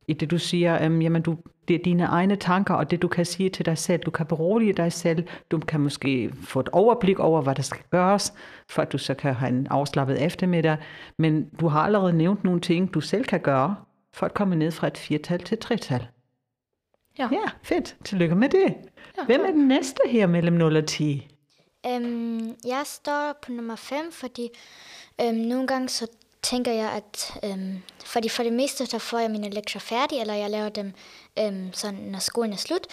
I 0.08 0.12
det 0.12 0.30
du 0.30 0.38
siger, 0.38 0.84
øhm, 0.84 1.02
jamen 1.02 1.22
du, 1.22 1.36
det 1.68 1.74
er 1.74 1.82
dine 1.84 2.04
egne 2.04 2.36
tanker, 2.36 2.74
og 2.74 2.90
det 2.90 3.02
du 3.02 3.08
kan 3.08 3.26
sige 3.26 3.48
til 3.48 3.66
dig 3.66 3.78
selv. 3.78 4.02
Du 4.02 4.10
kan 4.10 4.26
berolige 4.26 4.72
dig 4.72 4.92
selv. 4.92 5.24
Du 5.50 5.58
kan 5.58 5.80
måske 5.80 6.30
få 6.42 6.60
et 6.60 6.68
overblik 6.68 7.18
over, 7.18 7.42
hvad 7.42 7.54
der 7.54 7.62
skal 7.62 7.82
gøres, 7.90 8.34
for 8.68 8.82
at 8.82 8.92
du 8.92 8.98
så 8.98 9.14
kan 9.14 9.34
have 9.34 9.48
en 9.48 9.66
afslappet 9.70 10.22
eftermiddag. 10.22 10.76
Men 11.18 11.48
du 11.60 11.68
har 11.68 11.80
allerede 11.80 12.12
nævnt 12.12 12.44
nogle 12.44 12.60
ting, 12.60 12.94
du 12.94 13.00
selv 13.00 13.24
kan 13.24 13.40
gøre, 13.40 13.74
for 14.14 14.26
at 14.26 14.34
komme 14.34 14.56
ned 14.56 14.70
fra 14.70 14.86
et 14.86 14.98
firtal 14.98 15.38
til 15.42 15.54
et 15.54 15.60
tretal. 15.60 16.06
Ja. 17.18 17.28
Ja, 17.32 17.50
fedt. 17.62 17.96
Tillykke 18.04 18.34
med 18.34 18.48
det. 18.48 18.74
Ja, 19.18 19.24
Hvem 19.24 19.40
er 19.44 19.50
den 19.50 19.68
næste 19.68 20.00
her 20.06 20.26
mellem 20.26 20.54
0 20.54 20.76
og 20.76 20.86
10? 20.86 21.28
Øhm, 21.86 22.56
jeg 22.66 22.82
står 22.84 23.38
på 23.42 23.52
nummer 23.52 23.76
5, 23.76 24.12
fordi 24.12 24.48
øhm, 25.20 25.34
nogle 25.34 25.66
gange 25.66 25.88
så 25.88 26.06
tænker 26.42 26.72
jeg, 26.72 26.90
at 26.92 27.32
øhm, 27.44 27.82
fordi 28.04 28.28
for 28.28 28.42
det 28.42 28.52
meste, 28.52 28.86
der 28.86 28.98
får 28.98 29.18
jeg 29.18 29.30
mine 29.30 29.50
lektier 29.50 29.80
færdige, 29.80 30.20
eller 30.20 30.34
jeg 30.34 30.50
laver 30.50 30.68
dem 30.68 30.92
øhm, 31.38 31.72
sådan, 31.72 31.98
når 32.00 32.18
skolen 32.18 32.52
er 32.52 32.56
slut. 32.56 32.86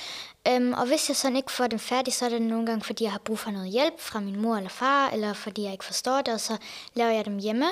Øhm, 0.48 0.74
og 0.74 0.88
hvis 0.88 1.10
jeg 1.10 1.16
sådan 1.16 1.38
ikke 1.38 1.52
får 1.52 1.68
dem 1.68 1.80
færdige, 1.80 2.14
så 2.14 2.26
er 2.26 2.30
det 2.30 2.42
nogle 2.42 2.66
gange, 2.66 2.82
fordi 2.84 3.04
jeg 3.04 3.12
har 3.12 3.22
brug 3.26 3.40
for 3.40 3.52
noget 3.52 3.70
hjælp 3.72 4.00
fra 4.00 4.20
min 4.20 4.42
mor 4.42 4.56
eller 4.56 4.70
far, 4.70 5.10
eller 5.10 5.34
fordi 5.34 5.64
jeg 5.64 5.72
ikke 5.72 5.86
forstår 5.86 6.22
det, 6.22 6.34
og 6.34 6.40
så 6.40 6.58
laver 6.94 7.12
jeg 7.12 7.26
dem 7.26 7.38
hjemme. 7.38 7.66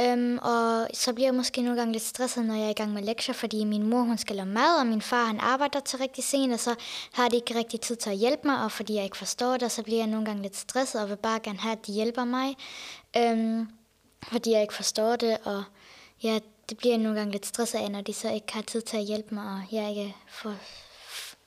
Øhm, 0.00 0.38
og 0.42 0.88
så 0.94 1.12
bliver 1.12 1.26
jeg 1.26 1.34
måske 1.34 1.62
nogle 1.62 1.78
gange 1.78 1.92
lidt 1.92 2.04
stresset, 2.04 2.44
når 2.44 2.54
jeg 2.54 2.66
er 2.66 2.70
i 2.70 2.72
gang 2.72 2.92
med 2.92 3.02
lektier, 3.02 3.34
fordi 3.34 3.64
min 3.64 3.86
mor 3.86 4.02
hun 4.02 4.18
skal 4.18 4.36
lave 4.36 4.48
mad, 4.48 4.78
og 4.80 4.86
min 4.86 5.02
far 5.02 5.24
han 5.24 5.40
arbejder 5.40 5.80
til 5.80 5.98
rigtig 5.98 6.24
sent, 6.24 6.52
og 6.52 6.60
så 6.60 6.74
har 7.12 7.28
de 7.28 7.36
ikke 7.36 7.54
rigtig 7.54 7.80
tid 7.80 7.96
til 7.96 8.10
at 8.10 8.16
hjælpe 8.16 8.48
mig, 8.48 8.64
og 8.64 8.72
fordi 8.72 8.94
jeg 8.94 9.04
ikke 9.04 9.16
forstår 9.16 9.56
det, 9.56 9.72
så 9.72 9.82
bliver 9.82 9.98
jeg 9.98 10.06
nogle 10.06 10.26
gange 10.26 10.42
lidt 10.42 10.56
stresset, 10.56 11.02
og 11.02 11.08
vil 11.08 11.16
bare 11.16 11.40
gerne 11.40 11.58
have, 11.58 11.72
at 11.72 11.86
de 11.86 11.92
hjælper 11.92 12.24
mig, 12.24 12.56
øhm, 13.16 13.68
fordi 14.22 14.50
jeg 14.50 14.62
ikke 14.62 14.74
forstår 14.74 15.16
det, 15.16 15.38
og 15.44 15.64
ja, 16.22 16.38
det 16.68 16.78
bliver 16.78 16.94
jeg 16.94 17.02
nogle 17.02 17.18
gange 17.18 17.32
lidt 17.32 17.46
stresset 17.46 17.78
af, 17.78 17.90
når 17.90 18.00
de 18.00 18.12
så 18.12 18.30
ikke 18.32 18.52
har 18.52 18.62
tid 18.62 18.80
til 18.80 18.96
at 18.96 19.04
hjælpe 19.04 19.34
mig, 19.34 19.44
og 19.44 19.62
jeg 19.72 19.90
ikke 19.90 20.16
får, 20.28 20.54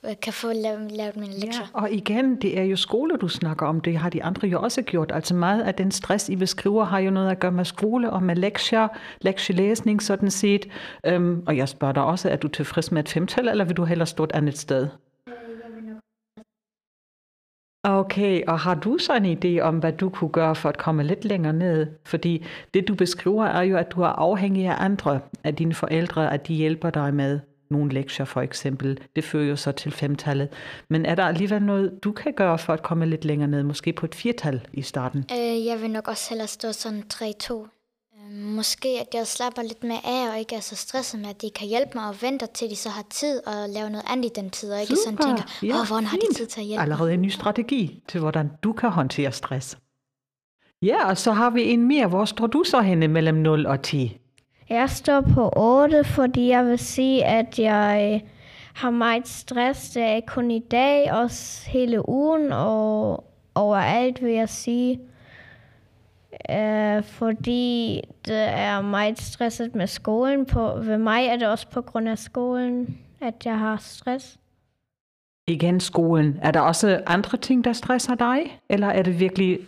Øh, 0.08 0.14
kan 0.22 0.32
få 0.32 0.52
lavet, 0.52 0.92
lavet 0.92 1.16
mine 1.16 1.32
lektier. 1.32 1.70
Ja, 1.74 1.80
og 1.80 1.92
igen, 1.92 2.36
det 2.36 2.58
er 2.58 2.62
jo 2.62 2.76
skole, 2.76 3.16
du 3.16 3.28
snakker 3.28 3.66
om. 3.66 3.80
Det 3.80 3.96
har 3.96 4.10
de 4.10 4.24
andre 4.24 4.48
jo 4.48 4.60
også 4.60 4.82
gjort. 4.82 5.12
Altså 5.14 5.34
meget 5.34 5.62
af 5.62 5.74
den 5.74 5.90
stress, 5.90 6.28
I 6.28 6.36
beskriver, 6.36 6.84
har 6.84 6.98
jo 6.98 7.10
noget 7.10 7.30
at 7.30 7.40
gøre 7.40 7.52
med 7.52 7.64
skole 7.64 8.10
og 8.10 8.22
med 8.22 8.36
lektier, 8.36 8.88
lektielæsning 9.20 10.02
sådan 10.02 10.30
set. 10.30 10.68
Øhm, 11.06 11.42
og 11.46 11.56
jeg 11.56 11.68
spørger 11.68 11.94
dig 11.94 12.04
også, 12.04 12.30
er 12.30 12.36
du 12.36 12.48
tilfreds 12.48 12.92
med 12.92 13.02
et 13.02 13.08
femtal, 13.08 13.48
eller 13.48 13.64
vil 13.64 13.76
du 13.76 13.84
hellere 13.84 14.06
stå 14.06 14.24
et 14.24 14.32
andet 14.32 14.58
sted? 14.58 14.88
Okay, 17.86 18.42
og 18.46 18.58
har 18.58 18.74
du 18.74 18.98
så 18.98 19.16
en 19.16 19.38
idé 19.38 19.60
om, 19.60 19.78
hvad 19.78 19.92
du 19.92 20.08
kunne 20.08 20.30
gøre 20.30 20.54
for 20.54 20.68
at 20.68 20.78
komme 20.78 21.02
lidt 21.02 21.24
længere 21.24 21.52
ned? 21.52 21.86
Fordi 22.04 22.44
det, 22.74 22.88
du 22.88 22.94
beskriver, 22.94 23.44
er 23.44 23.62
jo, 23.62 23.76
at 23.76 23.92
du 23.92 24.02
er 24.02 24.06
afhængig 24.06 24.66
af 24.66 24.84
andre, 24.84 25.20
af 25.44 25.54
dine 25.54 25.74
forældre, 25.74 26.32
at 26.32 26.48
de 26.48 26.54
hjælper 26.54 26.90
dig 26.90 27.14
med 27.14 27.40
nogle 27.70 27.92
lektier 27.92 28.24
for 28.26 28.40
eksempel. 28.40 28.98
Det 29.16 29.24
fører 29.24 29.44
jo 29.44 29.56
så 29.56 29.72
til 29.72 29.92
femtallet. 29.92 30.48
Men 30.88 31.06
er 31.06 31.14
der 31.14 31.24
alligevel 31.24 31.62
noget, 31.62 31.92
du 32.04 32.12
kan 32.12 32.32
gøre 32.32 32.58
for 32.58 32.72
at 32.72 32.82
komme 32.82 33.06
lidt 33.06 33.24
længere 33.24 33.48
ned? 33.48 33.62
Måske 33.62 33.92
på 33.92 34.06
et 34.06 34.14
firtal 34.14 34.66
i 34.72 34.82
starten? 34.82 35.24
Øh, 35.32 35.66
jeg 35.66 35.80
vil 35.82 35.90
nok 35.90 36.08
også 36.08 36.26
hellere 36.30 36.48
stå 36.48 36.72
sådan 36.72 37.02
3-2. 37.14 37.54
Øhm, 37.54 38.34
Måske 38.42 38.88
at 38.88 39.06
jeg 39.14 39.26
slapper 39.26 39.62
lidt 39.62 39.84
mere 39.84 40.00
af, 40.04 40.30
og 40.32 40.38
ikke 40.38 40.56
er 40.56 40.60
så 40.60 40.76
stresset 40.76 41.20
med, 41.20 41.28
at 41.28 41.42
de 41.42 41.50
kan 41.58 41.68
hjælpe 41.68 41.90
mig, 41.94 42.08
og 42.08 42.14
venter 42.22 42.46
til 42.46 42.70
de 42.70 42.76
så 42.76 42.88
har 42.88 43.04
tid, 43.10 43.46
og 43.46 43.68
lave 43.68 43.90
noget 43.90 44.04
andet 44.10 44.24
i 44.24 44.32
den 44.40 44.50
tid, 44.50 44.72
og 44.72 44.80
ikke 44.80 44.96
sådan 45.04 45.18
tænker, 45.18 45.42
Ja, 45.62 45.80
åh, 45.80 45.86
hvordan 45.86 46.04
har 46.04 46.16
de 46.16 46.34
tid 46.34 46.46
til 46.46 46.60
at 46.60 46.66
hjælpe 46.66 46.78
mig? 46.78 46.82
Allerede 46.82 47.14
en 47.14 47.22
ny 47.22 47.28
strategi 47.28 48.02
til, 48.08 48.20
hvordan 48.20 48.50
du 48.62 48.72
kan 48.72 48.90
håndtere 48.90 49.32
stress. 49.32 49.78
Ja, 50.82 51.08
og 51.08 51.18
så 51.18 51.32
har 51.32 51.50
vi 51.50 51.62
en 51.62 51.88
mere. 51.88 52.06
Hvor 52.06 52.24
står 52.24 52.46
du 52.46 52.62
så 52.64 52.80
henne 52.80 53.08
mellem 53.08 53.36
0 53.36 53.66
og 53.66 53.82
10? 53.82 54.18
Jeg 54.68 54.90
står 54.90 55.20
på 55.20 55.52
8, 55.56 56.04
fordi 56.04 56.48
jeg 56.48 56.66
vil 56.66 56.78
sige, 56.78 57.24
at 57.24 57.58
jeg 57.58 58.12
øh, 58.14 58.28
har 58.74 58.90
meget 58.90 59.28
stress. 59.28 59.90
Det 59.90 60.02
er 60.02 60.20
kun 60.26 60.50
i 60.50 60.58
dag, 60.58 61.12
også 61.12 61.70
hele 61.70 62.08
ugen 62.08 62.52
og 62.52 63.24
overalt, 63.54 64.22
vil 64.22 64.32
jeg 64.32 64.48
sige. 64.48 65.00
Øh, 66.50 67.02
fordi 67.02 68.00
det 68.26 68.42
er 68.48 68.80
meget 68.80 69.20
stresset 69.20 69.74
med 69.74 69.86
skolen. 69.86 70.46
På, 70.46 70.78
ved 70.82 70.98
mig 70.98 71.26
er 71.26 71.36
det 71.36 71.48
også 71.48 71.68
på 71.68 71.82
grund 71.82 72.08
af 72.08 72.18
skolen, 72.18 72.98
at 73.20 73.46
jeg 73.46 73.58
har 73.58 73.76
stress. 73.76 74.38
Igen 75.46 75.80
skolen. 75.80 76.38
Er 76.42 76.50
der 76.50 76.60
også 76.60 77.02
andre 77.06 77.38
ting, 77.38 77.64
der 77.64 77.72
stresser 77.72 78.14
dig? 78.14 78.60
Eller 78.68 78.86
er 78.86 79.02
det 79.02 79.20
virkelig 79.20 79.58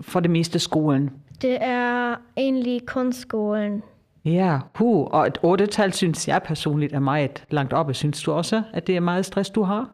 for 0.00 0.20
det 0.20 0.30
meste 0.30 0.58
skolen? 0.58 1.10
Det 1.42 1.58
er 1.60 2.16
egentlig 2.36 2.86
kun 2.86 3.12
skolen. 3.12 3.82
Ja, 4.24 4.58
hu, 4.74 5.04
og 5.04 5.26
et 5.26 5.38
8-tal 5.44 5.92
synes 5.92 6.28
jeg 6.28 6.42
personligt 6.42 6.92
er 6.92 6.98
meget 6.98 7.44
langt 7.50 7.72
oppe. 7.72 7.94
Synes 7.94 8.22
du 8.22 8.32
også, 8.32 8.62
at 8.72 8.86
det 8.86 8.96
er 8.96 9.00
meget 9.00 9.26
stress, 9.26 9.50
du 9.50 9.62
har? 9.62 9.90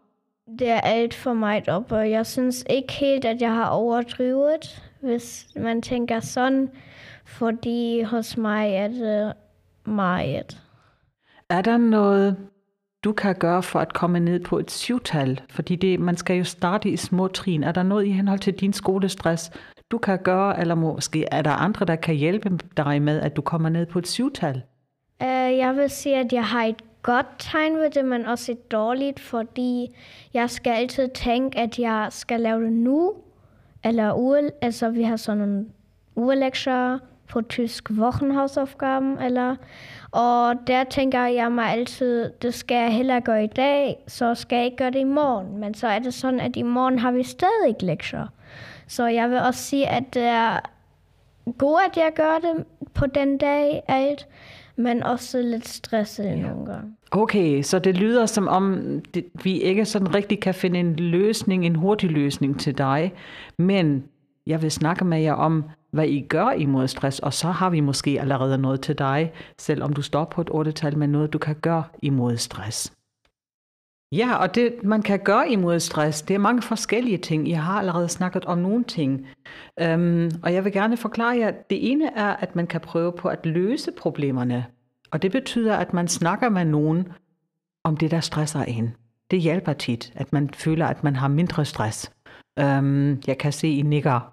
Det 0.58 0.68
er 0.68 0.80
alt 0.80 1.14
for 1.14 1.32
meget 1.32 1.68
op, 1.68 1.92
og 1.92 2.10
jeg 2.10 2.26
synes 2.26 2.64
ikke 2.70 2.92
helt, 2.92 3.24
at 3.24 3.40
jeg 3.40 3.54
har 3.54 3.68
overdrivet, 3.68 4.82
hvis 5.00 5.48
man 5.56 5.82
tænker 5.82 6.20
sådan, 6.20 6.70
fordi 7.24 8.02
hos 8.02 8.36
mig 8.36 8.70
er 8.70 8.88
det 8.88 9.32
meget. 9.84 10.62
Er 11.50 11.62
der 11.62 11.76
noget, 11.76 12.36
du 13.04 13.12
kan 13.12 13.34
gøre 13.34 13.62
for 13.62 13.78
at 13.78 13.92
komme 13.92 14.20
ned 14.20 14.40
på 14.40 14.58
et 14.58 14.70
syvtal? 14.70 15.40
Fordi 15.50 15.76
det, 15.76 16.00
man 16.00 16.16
skal 16.16 16.36
jo 16.36 16.44
starte 16.44 16.90
i 16.90 16.96
små 16.96 17.28
trin. 17.28 17.62
Er 17.62 17.72
der 17.72 17.82
noget 17.82 18.06
i 18.06 18.10
henhold 18.10 18.38
til 18.38 18.54
din 18.54 18.72
skolestress, 18.72 19.50
du 19.90 19.98
kan 19.98 20.18
gøre, 20.18 20.61
eller 20.61 20.74
måske 20.74 21.24
er 21.33 21.42
der 21.42 21.51
andre, 21.51 21.87
der 21.87 21.96
kan 21.96 22.14
hjælpe 22.14 22.59
dig 22.77 23.03
med, 23.03 23.20
at 23.20 23.37
du 23.37 23.42
kommer 23.42 23.68
ned 23.68 23.87
på 23.87 23.98
et 23.98 24.07
syvtal? 24.07 24.62
Uh, 25.20 25.27
jeg 25.59 25.77
vil 25.77 25.90
sige, 25.90 26.16
at 26.16 26.33
jeg 26.33 26.44
har 26.44 26.64
et 26.64 26.83
godt 27.03 27.27
tegn 27.38 27.77
ved 27.77 27.90
det, 27.90 28.05
men 28.05 28.27
også 28.27 28.53
et 28.53 28.72
dårligt, 28.72 29.20
fordi 29.20 29.96
jeg 30.35 30.51
skal 30.51 30.70
altid 30.70 31.09
tænke, 31.09 31.59
at 31.59 31.79
jeg 31.79 32.07
skal 32.11 32.40
lave 32.40 32.64
det 32.64 32.72
nu, 32.72 33.14
eller 33.85 34.18
uge, 34.18 34.51
altså 34.61 34.90
vi 34.90 35.03
har 35.03 35.16
sådan 35.16 35.38
nogle 35.38 35.66
ugelektier 36.16 36.98
på 37.29 37.42
tysk 37.42 37.90
Wochenhausaufgaben, 37.90 39.18
eller, 39.18 39.57
og 40.11 40.55
der 40.66 40.85
tænker 40.85 41.27
jeg 41.27 41.53
mig 41.53 41.64
altid, 41.64 42.31
det 42.42 42.55
skal 42.55 42.77
jeg 42.77 42.92
hellere 42.92 43.20
gøre 43.20 43.44
i 43.44 43.46
dag, 43.46 44.05
så 44.07 44.35
skal 44.35 44.57
jeg 44.57 44.64
ikke 44.64 44.77
gøre 44.77 44.90
det 44.90 44.98
i 44.98 45.05
morgen. 45.05 45.59
Men 45.59 45.74
så 45.74 45.87
er 45.87 45.98
det 45.98 46.14
sådan, 46.14 46.40
at 46.40 46.57
i 46.57 46.62
morgen 46.62 46.98
har 46.98 47.11
vi 47.11 47.22
stadig 47.22 47.77
lektier. 47.81 48.27
Så 48.88 49.07
jeg 49.07 49.31
vil 49.31 49.38
også 49.38 49.62
sige, 49.62 49.88
at 49.88 50.14
det 50.14 50.22
er 50.22 50.59
godt, 51.59 51.83
at 51.90 51.96
jeg 51.96 52.12
gør 52.16 52.38
det 52.38 52.64
på 52.94 53.07
den 53.07 53.38
dag 53.38 53.83
alt, 53.88 54.27
men 54.77 55.03
også 55.03 55.42
lidt 55.42 55.68
stresset 55.68 56.24
ja. 56.24 56.37
nogle 56.37 56.66
gange. 56.66 56.92
Okay, 57.11 57.62
så 57.62 57.79
det 57.79 57.96
lyder 57.96 58.27
som 58.27 58.48
om, 58.48 58.83
det, 59.14 59.27
vi 59.44 59.61
ikke 59.61 59.85
sådan 59.85 60.14
rigtig 60.14 60.40
kan 60.40 60.55
finde 60.55 60.81
en 60.81 60.96
løsning, 60.96 61.66
en 61.66 61.77
hurtig 61.77 62.11
løsning 62.11 62.61
til 62.61 62.79
dig, 62.79 63.12
men 63.59 64.05
jeg 64.46 64.62
vil 64.62 64.70
snakke 64.70 65.05
med 65.05 65.20
jer 65.20 65.33
om, 65.33 65.64
hvad 65.90 66.07
I 66.07 66.20
gør 66.20 66.51
imod 66.51 66.88
stress, 66.88 67.18
og 67.18 67.33
så 67.33 67.46
har 67.46 67.70
vi 67.70 67.81
måske 67.81 68.20
allerede 68.20 68.59
noget 68.59 68.81
til 68.81 68.98
dig, 68.98 69.33
selvom 69.59 69.92
du 69.92 70.03
står 70.03 70.24
på 70.24 70.40
et 70.40 70.51
8-tal 70.51 70.98
med 70.98 71.07
noget, 71.07 71.33
du 71.33 71.38
kan 71.38 71.55
gøre 71.55 71.85
imod 72.03 72.37
stress. 72.37 72.92
Ja, 74.12 74.35
og 74.35 74.55
det 74.55 74.85
man 74.85 75.03
kan 75.03 75.18
gøre 75.18 75.51
imod 75.51 75.81
stress, 75.81 76.23
det 76.23 76.35
er 76.35 76.38
mange 76.38 76.62
forskellige 76.62 77.18
ting. 77.18 77.49
Jeg 77.49 77.62
har 77.62 77.79
allerede 77.79 78.09
snakket 78.09 78.44
om 78.44 78.59
nogle 78.59 78.85
ting. 78.85 79.27
Um, 79.94 80.31
og 80.42 80.53
jeg 80.53 80.64
vil 80.64 80.73
gerne 80.73 80.97
forklare 80.97 81.38
jer, 81.38 81.51
det 81.71 81.90
ene 81.92 82.11
er, 82.16 82.37
at 82.37 82.57
man 82.57 82.66
kan 82.66 82.81
prøve 82.81 83.12
på 83.12 83.29
at 83.29 83.47
løse 83.47 83.92
problemerne. 83.92 84.66
Og 85.11 85.23
det 85.23 85.33
betyder, 85.33 85.77
at 85.77 85.92
man 85.92 86.09
snakker 86.09 86.49
med 86.49 86.64
nogen 86.64 87.09
om 87.85 87.97
det, 87.97 88.11
der 88.11 88.21
stresser 88.21 88.62
en. 88.62 88.94
Det 89.31 89.40
hjælper 89.40 89.73
tit, 89.73 90.12
at 90.14 90.33
man 90.33 90.51
føler, 90.51 90.87
at 90.87 91.05
man 91.05 91.16
har 91.16 91.29
mindre 91.29 91.64
stress. 91.64 92.12
Um, 92.61 93.21
jeg 93.27 93.38
kan 93.38 93.53
se, 93.53 93.68
I 93.68 93.83
nikker. 93.83 94.33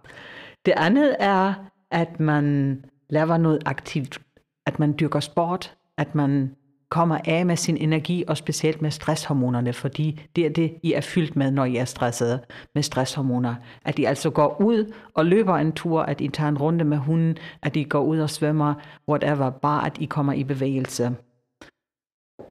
Det 0.65 0.73
andet 0.77 1.15
er, 1.19 1.53
at 1.91 2.19
man 2.19 2.77
laver 3.09 3.37
noget 3.37 3.59
aktivt. 3.65 4.21
At 4.65 4.79
man 4.79 4.95
dyrker 4.99 5.19
sport. 5.19 5.75
At 5.97 6.15
man 6.15 6.55
kommer 6.95 7.19
af 7.25 7.45
med 7.45 7.55
sin 7.55 7.77
energi, 7.77 8.23
og 8.27 8.37
specielt 8.37 8.81
med 8.81 8.91
stresshormonerne, 8.91 9.73
fordi 9.73 10.21
det 10.35 10.45
er 10.45 10.49
det, 10.49 10.73
I 10.83 10.93
er 10.93 11.01
fyldt 11.01 11.35
med, 11.35 11.51
når 11.51 11.65
I 11.65 11.75
er 11.75 11.85
stressede 11.85 12.39
med 12.75 12.83
stresshormoner. 12.83 13.55
At 13.85 13.99
I 13.99 14.03
altså 14.03 14.29
går 14.29 14.61
ud 14.61 14.93
og 15.13 15.25
løber 15.25 15.55
en 15.55 15.71
tur, 15.71 16.01
at 16.01 16.21
I 16.21 16.27
tager 16.27 16.49
en 16.49 16.57
runde 16.57 16.85
med 16.85 16.97
hunden, 16.97 17.37
at 17.61 17.75
I 17.75 17.83
går 17.83 18.03
ud 18.03 18.19
og 18.19 18.29
svømmer, 18.29 18.73
whatever, 19.09 19.49
bare 19.49 19.85
at 19.85 19.97
I 19.99 20.05
kommer 20.05 20.33
i 20.33 20.43
bevægelse. 20.43 21.15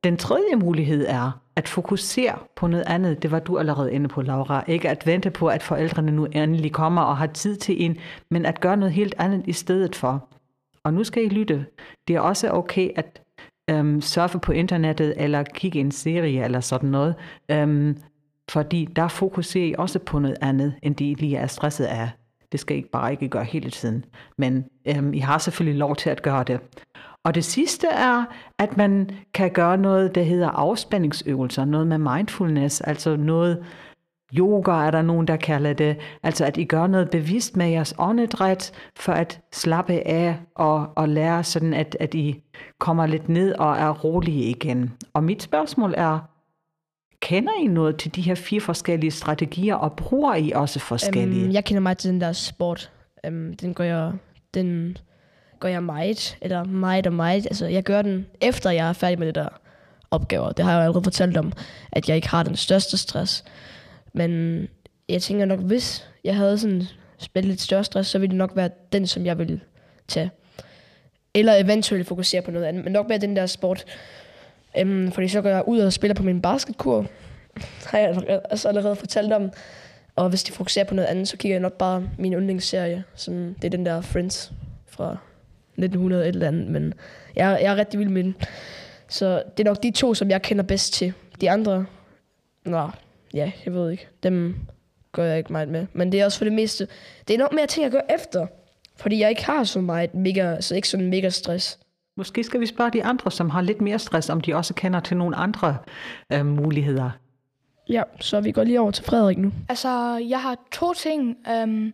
Den 0.05 0.17
tredje 0.17 0.57
mulighed 0.57 1.07
er 1.09 1.41
at 1.57 1.69
fokusere 1.69 2.39
på 2.57 2.67
noget 2.67 2.85
andet. 2.87 3.23
Det 3.23 3.31
var 3.31 3.39
du 3.39 3.59
allerede 3.59 3.93
inde 3.93 4.09
på, 4.09 4.23
Laura. 4.23 4.65
Ikke 4.67 4.89
at 4.89 5.07
vente 5.07 5.31
på, 5.31 5.49
at 5.49 5.63
forældrene 5.63 6.13
nu 6.13 6.25
endelig 6.25 6.73
kommer 6.73 7.03
og 7.03 7.17
har 7.17 7.27
tid 7.27 7.57
til 7.57 7.85
en, 7.85 7.97
men 8.31 8.47
at 8.47 8.61
gøre 8.61 8.77
noget 8.77 8.93
helt 8.93 9.15
andet 9.19 9.43
i 9.47 9.53
stedet 9.53 9.97
for. 9.97 10.29
Og 10.85 10.95
nu 10.95 11.05
skal 11.05 11.25
I 11.25 11.29
lytte. 11.29 11.67
Det 12.09 12.17
er 12.17 12.21
også 12.21 12.51
okay 12.51 12.91
at 12.97 13.24
øhm, 13.71 14.01
surfe 14.01 14.39
på 14.39 14.53
internettet 14.53 15.15
eller 15.17 15.43
kigge 15.43 15.81
en 15.81 15.91
serie 15.91 16.45
eller 16.45 16.61
sådan 16.61 16.89
noget. 16.89 17.15
Øhm, 17.51 17.97
fordi 18.51 18.89
der 18.97 19.09
fokuserer 19.09 19.67
I 19.67 19.75
også 19.79 19.99
på 19.99 20.19
noget 20.19 20.37
andet, 20.41 20.75
end 20.83 20.97
det 20.97 21.05
I 21.05 21.15
lige 21.15 21.37
er 21.37 21.47
stresset 21.47 21.85
af. 21.85 22.11
Det 22.53 22.61
skal 22.61 22.79
I 22.79 22.85
bare 22.93 23.13
ikke 23.13 23.29
gøre 23.29 23.45
hele 23.45 23.71
tiden. 23.71 24.05
Men 24.39 24.65
øhm, 24.89 25.15
I 25.15 25.19
har 25.19 25.39
selvfølgelig 25.39 25.79
lov 25.79 25.97
til 25.97 26.11
at 26.11 26.23
gøre 26.23 26.45
det. 26.45 26.61
Og 27.25 27.35
det 27.35 27.45
sidste 27.45 27.87
er, 27.87 28.25
at 28.59 28.77
man 28.77 29.11
kan 29.35 29.51
gøre 29.51 29.77
noget, 29.77 30.15
der 30.15 30.23
hedder 30.23 30.49
afspændingsøvelser. 30.49 31.65
Noget 31.65 31.87
med 31.87 31.99
mindfulness, 31.99 32.81
altså 32.81 33.17
noget 33.17 33.65
yoga 34.39 34.73
er 34.73 34.91
der 34.91 35.03
nogen, 35.03 35.29
der 35.29 35.37
kalder 35.37 35.73
det. 35.73 35.97
Altså 36.23 36.45
at 36.45 36.57
I 36.57 36.65
gør 36.65 36.87
noget 36.87 37.11
bevidst 37.11 37.57
med 37.57 37.67
jeres 37.67 37.95
åndedræt, 37.99 38.73
for 38.97 39.13
at 39.13 39.41
slappe 39.53 40.07
af 40.07 40.37
og, 40.55 40.89
og 40.97 41.09
lære 41.09 41.45
sådan, 41.45 41.75
at, 41.75 41.97
at 42.01 42.15
I 42.15 42.43
kommer 42.79 43.07
lidt 43.07 43.29
ned 43.29 43.55
og 43.55 43.77
er 43.77 43.91
rolige 43.91 44.45
igen. 44.45 44.93
Og 45.15 45.25
mit 45.25 45.43
spørgsmål 45.43 45.95
er, 45.97 46.19
kender 47.21 47.53
I 47.63 47.67
noget 47.67 47.97
til 47.97 48.15
de 48.15 48.23
her 48.23 48.35
fire 48.35 48.61
forskellige 48.61 49.11
strategier, 49.11 49.75
og 49.75 49.93
bruger 49.93 50.35
I 50.35 50.53
også 50.55 50.81
forskellige? 50.81 51.45
Øhm, 51.45 51.53
jeg 51.53 51.65
kender 51.65 51.81
meget 51.81 51.99
til 51.99 52.11
den 52.11 52.21
der 52.21 52.33
sport. 52.33 52.91
Øhm, 53.27 53.57
den 53.57 53.75
gør 53.75 53.85
jeg, 53.85 54.13
den 54.55 54.99
gør 55.61 55.69
jeg 55.69 55.83
meget, 55.83 56.39
eller 56.43 56.65
meget 56.65 57.07
og 57.07 57.13
meget. 57.13 57.47
Altså, 57.47 57.67
jeg 57.67 57.83
gør 57.83 58.03
den, 58.03 58.27
efter 58.41 58.71
jeg 58.71 58.89
er 58.89 58.93
færdig 58.93 59.19
med 59.19 59.27
det 59.27 59.35
der 59.35 59.49
opgaver. 60.11 60.53
Det 60.53 60.65
har 60.65 60.73
jeg 60.73 60.79
jo 60.79 60.83
allerede 60.83 61.05
fortalt 61.05 61.37
om, 61.37 61.53
at 61.93 62.09
jeg 62.09 62.17
ikke 62.17 62.29
har 62.29 62.43
den 62.43 62.57
største 62.57 62.99
stress. 62.99 63.45
Men 64.15 64.61
jeg 65.09 65.23
tænker 65.23 65.45
nok, 65.45 65.61
hvis 65.61 66.09
jeg 66.25 66.37
havde 66.37 66.59
sådan 66.59 66.83
spillet 67.19 67.49
lidt 67.49 67.61
større 67.61 67.85
stress, 67.85 68.11
så 68.11 68.19
ville 68.19 68.31
det 68.31 68.39
nok 68.39 68.57
være 68.57 68.71
den, 68.93 69.07
som 69.07 69.27
jeg 69.27 69.39
ville 69.39 69.61
tage. 70.09 70.31
Eller 71.35 71.55
eventuelt 71.55 72.07
fokusere 72.07 72.43
på 72.43 72.51
noget 72.51 72.67
andet. 72.67 72.85
Men 72.85 72.93
nok 72.93 73.09
mere 73.09 73.19
den 73.19 73.37
der 73.37 73.47
sport. 73.47 73.85
Øhm, 74.79 75.13
fordi 75.13 75.29
så 75.29 75.43
går 75.43 75.49
jeg 75.49 75.63
ud 75.67 75.79
og 75.79 75.93
spiller 75.93 76.15
på 76.15 76.23
min 76.23 76.43
basketkur. 76.43 77.07
har 77.91 77.99
jeg 77.99 78.41
altså 78.51 78.69
allerede 78.69 78.97
fortalt 78.97 79.33
om. 79.33 79.51
Og 80.17 80.29
hvis 80.29 80.43
de 80.43 80.53
fokuserer 80.53 80.85
på 80.85 80.95
noget 80.95 81.09
andet, 81.09 81.29
så 81.29 81.37
kigger 81.37 81.55
jeg 81.55 81.63
nok 81.63 81.73
bare 81.73 82.09
min 82.19 82.33
yndlingsserie. 82.33 83.05
Som, 83.15 83.55
det 83.55 83.65
er 83.65 83.71
den 83.71 83.87
der 83.87 84.01
Friends 84.01 84.53
fra 84.87 85.17
1900 85.77 86.23
et 86.23 86.29
eller 86.29 86.49
andet. 86.49 86.67
Men 86.67 86.95
jeg, 87.37 87.59
jeg 87.63 87.73
er 87.73 87.77
rigtig 87.77 88.01
vild 88.01 88.09
med 88.09 88.25
den. 88.25 88.35
Så 89.09 89.43
det 89.57 89.67
er 89.67 89.71
nok 89.71 89.83
de 89.83 89.91
to, 89.91 90.15
som 90.15 90.31
jeg 90.31 90.43
kender 90.43 90.65
bedst 90.65 90.93
til. 90.93 91.13
De 91.41 91.51
andre, 91.51 91.87
nå, 92.65 92.91
ja, 93.35 93.53
jeg 93.65 93.75
ved 93.75 93.91
ikke. 93.91 94.09
Dem 94.23 94.57
gør 95.13 95.25
jeg 95.25 95.39
ikke 95.39 95.53
meget 95.53 95.69
med. 95.69 95.87
Men 95.93 96.13
det 96.13 96.21
er 96.21 96.25
også 96.25 96.39
for 96.39 96.45
det 96.45 96.53
meste, 96.53 96.89
det 97.29 97.35
er 97.35 97.39
nok 97.39 97.53
mere 97.53 97.67
ting, 97.67 97.85
jeg 97.85 97.93
gør 97.93 98.15
efter. 98.15 98.47
Fordi 98.97 99.21
jeg 99.21 99.31
ikke 99.31 99.45
har 99.45 99.65
så 99.65 99.81
meget 99.81 100.15
mega, 100.15 100.61
så 100.61 100.75
ikke 100.75 100.89
sådan 100.89 101.11
mega 101.11 101.29
stress. 101.29 101.79
Måske 102.17 102.45
skal 102.45 102.61
vi 102.61 102.67
spørge 102.67 102.91
de 102.91 103.05
andre, 103.05 103.31
som 103.31 103.51
har 103.51 103.61
lidt 103.61 103.81
mere 103.81 103.99
stress, 103.99 104.31
om 104.31 104.41
de 104.41 104.55
også 104.55 104.75
kender 104.75 105.01
til 105.01 105.17
nogle 105.17 105.37
andre 105.37 105.77
øh, 106.33 106.47
muligheder. 106.47 107.11
Ja, 107.89 108.03
så 108.21 108.41
vi 108.41 108.53
går 108.53 108.65
lige 108.65 108.81
over 108.81 108.91
til 108.91 109.05
Frederik 109.05 109.39
nu. 109.39 109.53
Altså, 109.69 110.17
jeg 110.29 110.43
har 110.43 110.57
to 110.73 110.95
ting, 110.95 111.37
øhm, 111.51 111.93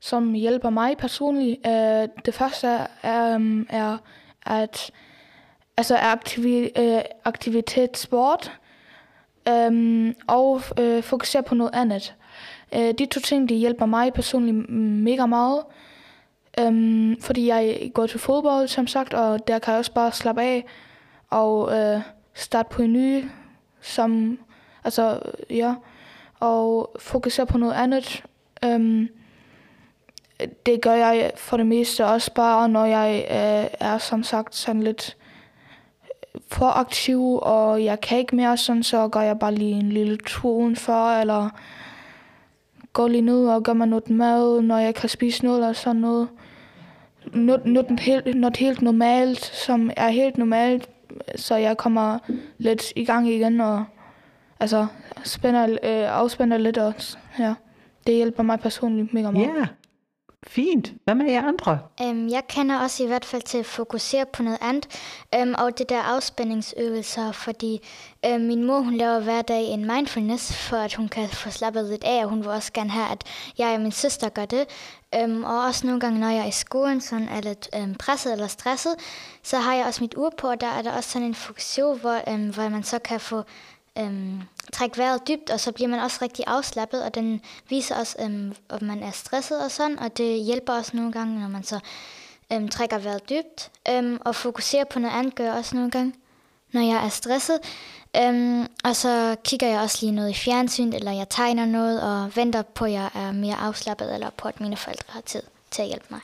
som 0.00 0.32
hjælper 0.32 0.70
mig 0.70 0.96
personligt. 0.96 1.66
Øh, 1.66 2.08
det 2.24 2.34
første 2.34 2.68
er, 3.02 3.34
øhm, 3.34 3.66
er 3.70 3.96
at 4.46 4.90
altså 5.76 5.96
aktivi, 5.96 6.70
øh, 6.78 7.00
aktivitet, 7.24 7.96
sport, 7.96 8.58
øhm, 9.48 10.14
og 10.26 10.62
øh, 10.78 11.02
fokusere 11.02 11.42
på 11.42 11.54
noget 11.54 11.70
andet. 11.74 12.14
Øh, 12.74 12.94
de 12.98 13.06
to 13.06 13.20
ting, 13.20 13.48
de 13.48 13.54
hjælper 13.54 13.86
mig 13.86 14.12
personligt 14.12 14.70
mega 14.70 15.26
meget. 15.26 15.62
Øhm, 16.60 17.20
fordi 17.20 17.46
jeg 17.46 17.90
går 17.94 18.06
til 18.06 18.20
fodbold, 18.20 18.68
som 18.68 18.86
sagt, 18.86 19.14
og 19.14 19.48
der 19.48 19.58
kan 19.58 19.72
jeg 19.72 19.78
også 19.78 19.92
bare 19.92 20.12
slappe 20.12 20.42
af 20.42 20.64
og 21.30 21.76
øh, 21.76 22.00
starte 22.34 22.68
på 22.70 22.82
en 22.82 22.92
ny, 22.92 23.24
som, 23.80 24.38
altså, 24.84 25.20
ja, 25.50 25.74
og 26.40 26.96
fokusere 26.98 27.46
på 27.46 27.58
noget 27.58 27.74
andet. 27.74 28.24
Øhm, 28.64 29.08
det 30.66 30.80
gør 30.82 30.94
jeg 30.94 31.32
for 31.36 31.56
det 31.56 31.66
meste 31.66 32.06
også 32.06 32.34
bare, 32.34 32.68
når 32.68 32.84
jeg 32.84 33.26
øh, 33.30 33.76
er 33.80 33.98
som 33.98 34.22
sagt 34.22 34.54
sådan 34.54 34.82
lidt 34.82 35.16
for 36.50 36.66
aktiv, 36.66 37.38
og 37.42 37.84
jeg 37.84 38.00
kan 38.00 38.18
ikke 38.18 38.36
mere 38.36 38.56
sådan, 38.56 38.82
så 38.82 39.08
går 39.08 39.20
jeg 39.20 39.38
bare 39.38 39.54
lige 39.54 39.72
en 39.72 39.92
lille 39.92 40.16
tur 40.26 40.50
udenfor, 40.50 41.20
eller 41.20 41.50
går 42.92 43.08
lige 43.08 43.22
ned 43.22 43.46
og 43.46 43.62
gør 43.62 43.72
mig 43.72 43.88
noget 43.88 44.10
mad, 44.10 44.62
når 44.62 44.78
jeg 44.78 44.94
kan 44.94 45.08
spise 45.08 45.44
noget 45.44 45.58
eller 45.58 45.72
sådan 45.72 46.00
noget. 46.00 46.28
Noget, 47.32 47.66
noget, 47.66 48.00
helt, 48.00 48.34
noget 48.34 48.56
helt 48.56 48.82
normalt, 48.82 49.44
som 49.44 49.90
er 49.96 50.08
helt 50.08 50.38
normalt, 50.38 50.88
så 51.36 51.56
jeg 51.56 51.76
kommer 51.76 52.18
lidt 52.58 52.92
i 52.96 53.04
gang 53.04 53.28
igen, 53.28 53.60
og 53.60 53.84
altså 54.60 54.86
spænder, 55.24 55.64
øh, 55.64 56.18
afspænder 56.18 56.58
lidt, 56.58 56.78
også. 56.78 57.18
ja, 57.38 57.54
det 58.06 58.14
hjælper 58.14 58.42
mig 58.42 58.60
personligt 58.60 59.14
mega 59.14 59.30
meget. 59.30 59.46
Ja, 59.46 59.54
yeah. 59.54 59.66
Fint. 60.46 60.92
Hvad 61.04 61.14
med 61.14 61.30
jer 61.30 61.48
andre? 61.48 61.78
Øhm, 62.02 62.28
jeg 62.28 62.42
kender 62.48 62.78
også 62.78 63.04
i 63.04 63.06
hvert 63.06 63.24
fald 63.24 63.42
til 63.42 63.58
at 63.58 63.66
fokusere 63.66 64.26
på 64.32 64.42
noget 64.42 64.58
andet, 64.60 64.86
øhm, 65.34 65.54
og 65.58 65.78
det 65.78 65.88
der 65.88 66.02
afspændingsøvelser, 66.02 67.32
fordi 67.32 67.80
øhm, 68.26 68.40
min 68.40 68.64
mor 68.64 68.80
hun 68.80 68.94
laver 68.94 69.20
hver 69.20 69.42
dag 69.42 69.64
en 69.64 69.86
mindfulness, 69.86 70.52
for 70.52 70.76
at 70.76 70.94
hun 70.94 71.08
kan 71.08 71.28
få 71.28 71.50
slappet 71.50 71.84
lidt 71.84 72.04
af, 72.04 72.24
og 72.24 72.30
hun 72.30 72.40
vil 72.40 72.48
også 72.48 72.72
gerne 72.72 72.90
have, 72.90 73.12
at 73.12 73.24
jeg 73.58 73.74
og 73.74 73.80
min 73.80 73.92
søster 73.92 74.28
gør 74.28 74.44
det. 74.44 74.66
Øhm, 75.14 75.44
og 75.44 75.64
også 75.64 75.86
nogle 75.86 76.00
gange, 76.00 76.20
når 76.20 76.28
jeg 76.28 76.40
er 76.40 76.48
i 76.48 76.50
skolen 76.50 77.00
sådan 77.00 77.28
er 77.28 77.40
lidt 77.40 77.68
øhm, 77.76 77.94
presset 77.94 78.32
eller 78.32 78.46
stresset, 78.46 78.94
så 79.42 79.56
har 79.56 79.74
jeg 79.74 79.86
også 79.86 80.04
mit 80.04 80.14
ur 80.16 80.34
på, 80.38 80.50
og 80.50 80.60
der 80.60 80.66
er 80.66 80.82
der 80.82 80.92
også 80.92 81.10
sådan 81.10 81.28
en 81.28 81.34
funktion, 81.34 82.00
hvor, 82.00 82.32
øhm, 82.32 82.48
hvor 82.54 82.68
man 82.68 82.82
så 82.82 82.98
kan 82.98 83.20
få 83.20 83.42
øhm, 83.98 84.42
trække 84.72 84.98
vejret 84.98 85.28
dybt, 85.28 85.50
og 85.50 85.60
så 85.60 85.72
bliver 85.72 85.88
man 85.88 86.00
også 86.00 86.18
rigtig 86.22 86.44
afslappet, 86.46 87.02
og 87.02 87.14
den 87.14 87.40
viser 87.68 88.00
os, 88.00 88.16
øhm, 88.20 88.54
om 88.68 88.82
man 88.82 89.02
er 89.02 89.10
stresset 89.10 89.64
og 89.64 89.70
sådan, 89.70 89.98
og 89.98 90.18
det 90.18 90.44
hjælper 90.44 90.72
også 90.72 90.96
nogle 90.96 91.12
gange, 91.12 91.40
når 91.40 91.48
man 91.48 91.62
så 91.62 91.78
øhm, 92.52 92.68
trækker 92.68 92.98
vejret 92.98 93.30
dybt, 93.30 93.70
øhm, 93.88 94.18
og 94.20 94.34
fokuserer 94.34 94.84
på 94.84 94.98
noget 94.98 95.14
andet, 95.14 95.34
gør 95.34 95.44
jeg 95.44 95.54
også 95.54 95.76
nogle 95.76 95.90
gange, 95.90 96.12
når 96.72 96.80
jeg 96.80 97.04
er 97.04 97.08
stresset. 97.08 97.58
Øhm, 98.16 98.66
og 98.84 98.96
så 98.96 99.36
kigger 99.44 99.68
jeg 99.68 99.80
også 99.80 99.98
lige 100.00 100.12
noget 100.12 100.30
i 100.30 100.34
fjernsyn, 100.34 100.92
eller 100.92 101.12
jeg 101.12 101.28
tegner 101.28 101.66
noget, 101.66 102.02
og 102.02 102.36
venter 102.36 102.62
på, 102.62 102.84
at 102.84 102.92
jeg 102.92 103.10
er 103.14 103.32
mere 103.32 103.56
afslappet, 103.56 104.14
eller 104.14 104.30
på, 104.30 104.48
at 104.48 104.60
mine 104.60 104.76
forældre 104.76 105.12
har 105.12 105.20
tid 105.20 105.42
til 105.70 105.82
at 105.82 105.88
hjælpe 105.88 106.06
mig. 106.10 106.20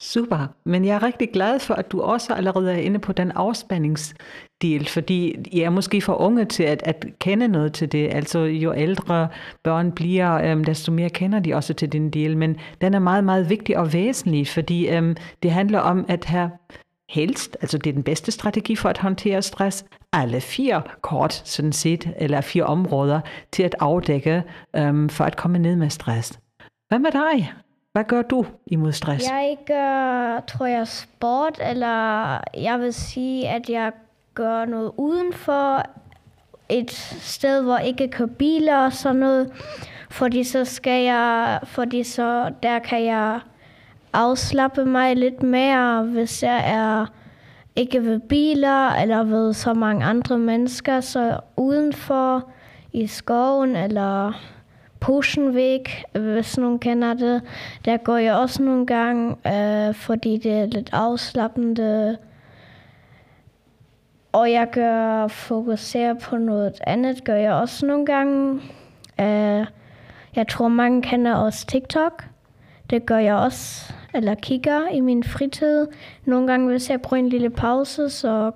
Super, 0.00 0.46
men 0.64 0.84
jeg 0.84 0.94
er 0.94 1.02
rigtig 1.02 1.32
glad 1.32 1.60
for, 1.60 1.74
at 1.74 1.92
du 1.92 2.02
også 2.02 2.34
allerede 2.34 2.72
er 2.72 2.76
inde 2.76 2.98
på 2.98 3.12
den 3.12 3.30
afspændings 3.32 4.14
del, 4.62 4.88
fordi 4.88 5.36
I 5.46 5.60
er 5.60 5.70
måske 5.70 6.00
for 6.00 6.14
unge 6.14 6.44
til 6.44 6.62
at, 6.62 6.82
at 6.84 7.06
kende 7.18 7.48
noget 7.48 7.72
til 7.72 7.92
det. 7.92 8.14
Altså 8.14 8.38
jo 8.38 8.74
ældre 8.74 9.28
børn 9.62 9.92
bliver, 9.92 10.34
øhm, 10.34 10.64
desto 10.64 10.92
mere 10.92 11.10
kender 11.10 11.40
de 11.40 11.54
også 11.54 11.74
til 11.74 11.92
den 11.92 12.10
del, 12.10 12.36
men 12.36 12.56
den 12.80 12.94
er 12.94 12.98
meget, 12.98 13.24
meget 13.24 13.50
vigtig 13.50 13.78
og 13.78 13.92
væsentlig, 13.92 14.48
fordi 14.48 14.88
øhm, 14.88 15.16
det 15.42 15.50
handler 15.50 15.78
om 15.78 16.04
at 16.08 16.24
have 16.24 16.50
helst, 17.10 17.56
altså 17.60 17.78
det 17.78 17.90
er 17.90 17.94
den 17.94 18.02
bedste 18.02 18.32
strategi 18.32 18.76
for 18.76 18.88
at 18.88 18.98
håndtere 18.98 19.42
stress, 19.42 19.84
alle 20.12 20.40
fire 20.40 20.82
kort 21.00 21.32
sådan 21.32 21.72
set, 21.72 22.14
eller 22.16 22.40
fire 22.40 22.64
områder 22.64 23.20
til 23.52 23.62
at 23.62 23.74
afdække 23.80 24.42
øhm, 24.76 25.08
for 25.08 25.24
at 25.24 25.36
komme 25.36 25.58
ned 25.58 25.76
med 25.76 25.90
stress. 25.90 26.40
Hvad 26.88 26.98
med 26.98 27.10
dig? 27.10 27.52
Hvad 27.92 28.04
gør 28.04 28.22
du 28.22 28.46
imod 28.66 28.92
stress? 28.92 29.30
Jeg 29.30 29.56
gør, 29.66 30.40
tror 30.40 30.66
jeg, 30.66 30.88
sport, 30.88 31.60
eller 31.70 32.38
jeg 32.54 32.80
vil 32.80 32.92
sige, 32.92 33.48
at 33.48 33.68
jeg 33.68 33.92
gøre 34.38 34.66
noget 34.66 34.92
udenfor, 34.96 35.82
et 36.68 36.90
sted, 37.20 37.62
hvor 37.62 37.78
ikke 37.78 38.08
kører 38.08 38.28
biler 38.28 38.76
og 38.76 38.92
sådan 38.92 39.16
noget. 39.16 39.50
Fordi 40.10 40.44
så 40.44 40.64
skal 40.64 41.04
jeg, 41.04 41.60
fordi 41.64 42.02
så 42.02 42.50
der 42.62 42.78
kan 42.78 43.04
jeg 43.04 43.40
afslappe 44.12 44.84
mig 44.84 45.16
lidt 45.16 45.42
mere, 45.42 46.02
hvis 46.02 46.42
jeg 46.42 46.62
er 46.66 47.06
ikke 47.76 48.04
ved 48.04 48.18
biler 48.18 48.88
eller 48.88 49.24
ved 49.24 49.52
så 49.52 49.74
mange 49.74 50.04
andre 50.04 50.38
mennesker. 50.38 51.00
Så 51.00 51.40
udenfor 51.56 52.50
i 52.92 53.06
skoven 53.06 53.76
eller 53.76 54.32
Puschenweg, 55.00 55.84
hvis 56.12 56.58
nogen 56.58 56.78
kender 56.78 57.14
det. 57.14 57.42
Der 57.84 57.96
går 57.96 58.16
jeg 58.16 58.34
også 58.34 58.62
nogle 58.62 58.86
gange, 58.86 59.36
øh, 59.46 59.94
fordi 59.94 60.36
det 60.36 60.52
er 60.52 60.66
lidt 60.66 60.90
afslappende. 60.92 62.16
Og 64.38 64.52
jeg 64.52 64.68
gør 64.72 65.26
fokusere 65.26 66.16
på 66.16 66.36
noget 66.36 66.80
andet, 66.86 67.24
gør 67.24 67.34
jeg 67.34 67.52
også 67.52 67.86
nogle 67.86 68.06
gange. 68.06 68.52
Uh, 69.18 69.66
jeg 70.36 70.48
tror, 70.48 70.68
mange 70.68 71.02
kender 71.02 71.34
også 71.34 71.66
TikTok. 71.66 72.24
Det 72.90 73.06
gør 73.06 73.18
jeg 73.18 73.34
også, 73.34 73.92
eller 74.14 74.34
kigger 74.34 74.88
i 74.88 75.00
min 75.00 75.24
fritid. 75.24 75.86
Nogle 76.24 76.46
gange, 76.46 76.68
hvis 76.68 76.90
jeg 76.90 77.02
bruger 77.02 77.18
en 77.18 77.28
lille 77.28 77.50
pause, 77.50 78.10
så 78.10 78.50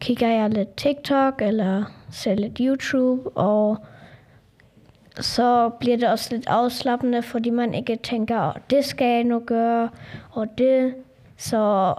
kigger 0.00 0.28
jeg 0.28 0.50
lidt 0.50 0.76
TikTok, 0.76 1.42
eller 1.42 1.84
ser 2.10 2.34
lidt 2.34 2.58
YouTube, 2.60 3.36
og 3.36 3.78
så 5.20 5.68
bliver 5.68 5.96
det 5.96 6.08
også 6.08 6.34
lidt 6.34 6.48
afslappende, 6.48 7.22
fordi 7.22 7.50
man 7.50 7.74
ikke 7.74 7.96
tænker, 7.96 8.58
det 8.70 8.84
skal 8.84 9.06
jeg 9.06 9.24
nu 9.24 9.42
gøre, 9.46 9.88
og 10.30 10.58
det, 10.58 10.94
så 11.36 11.94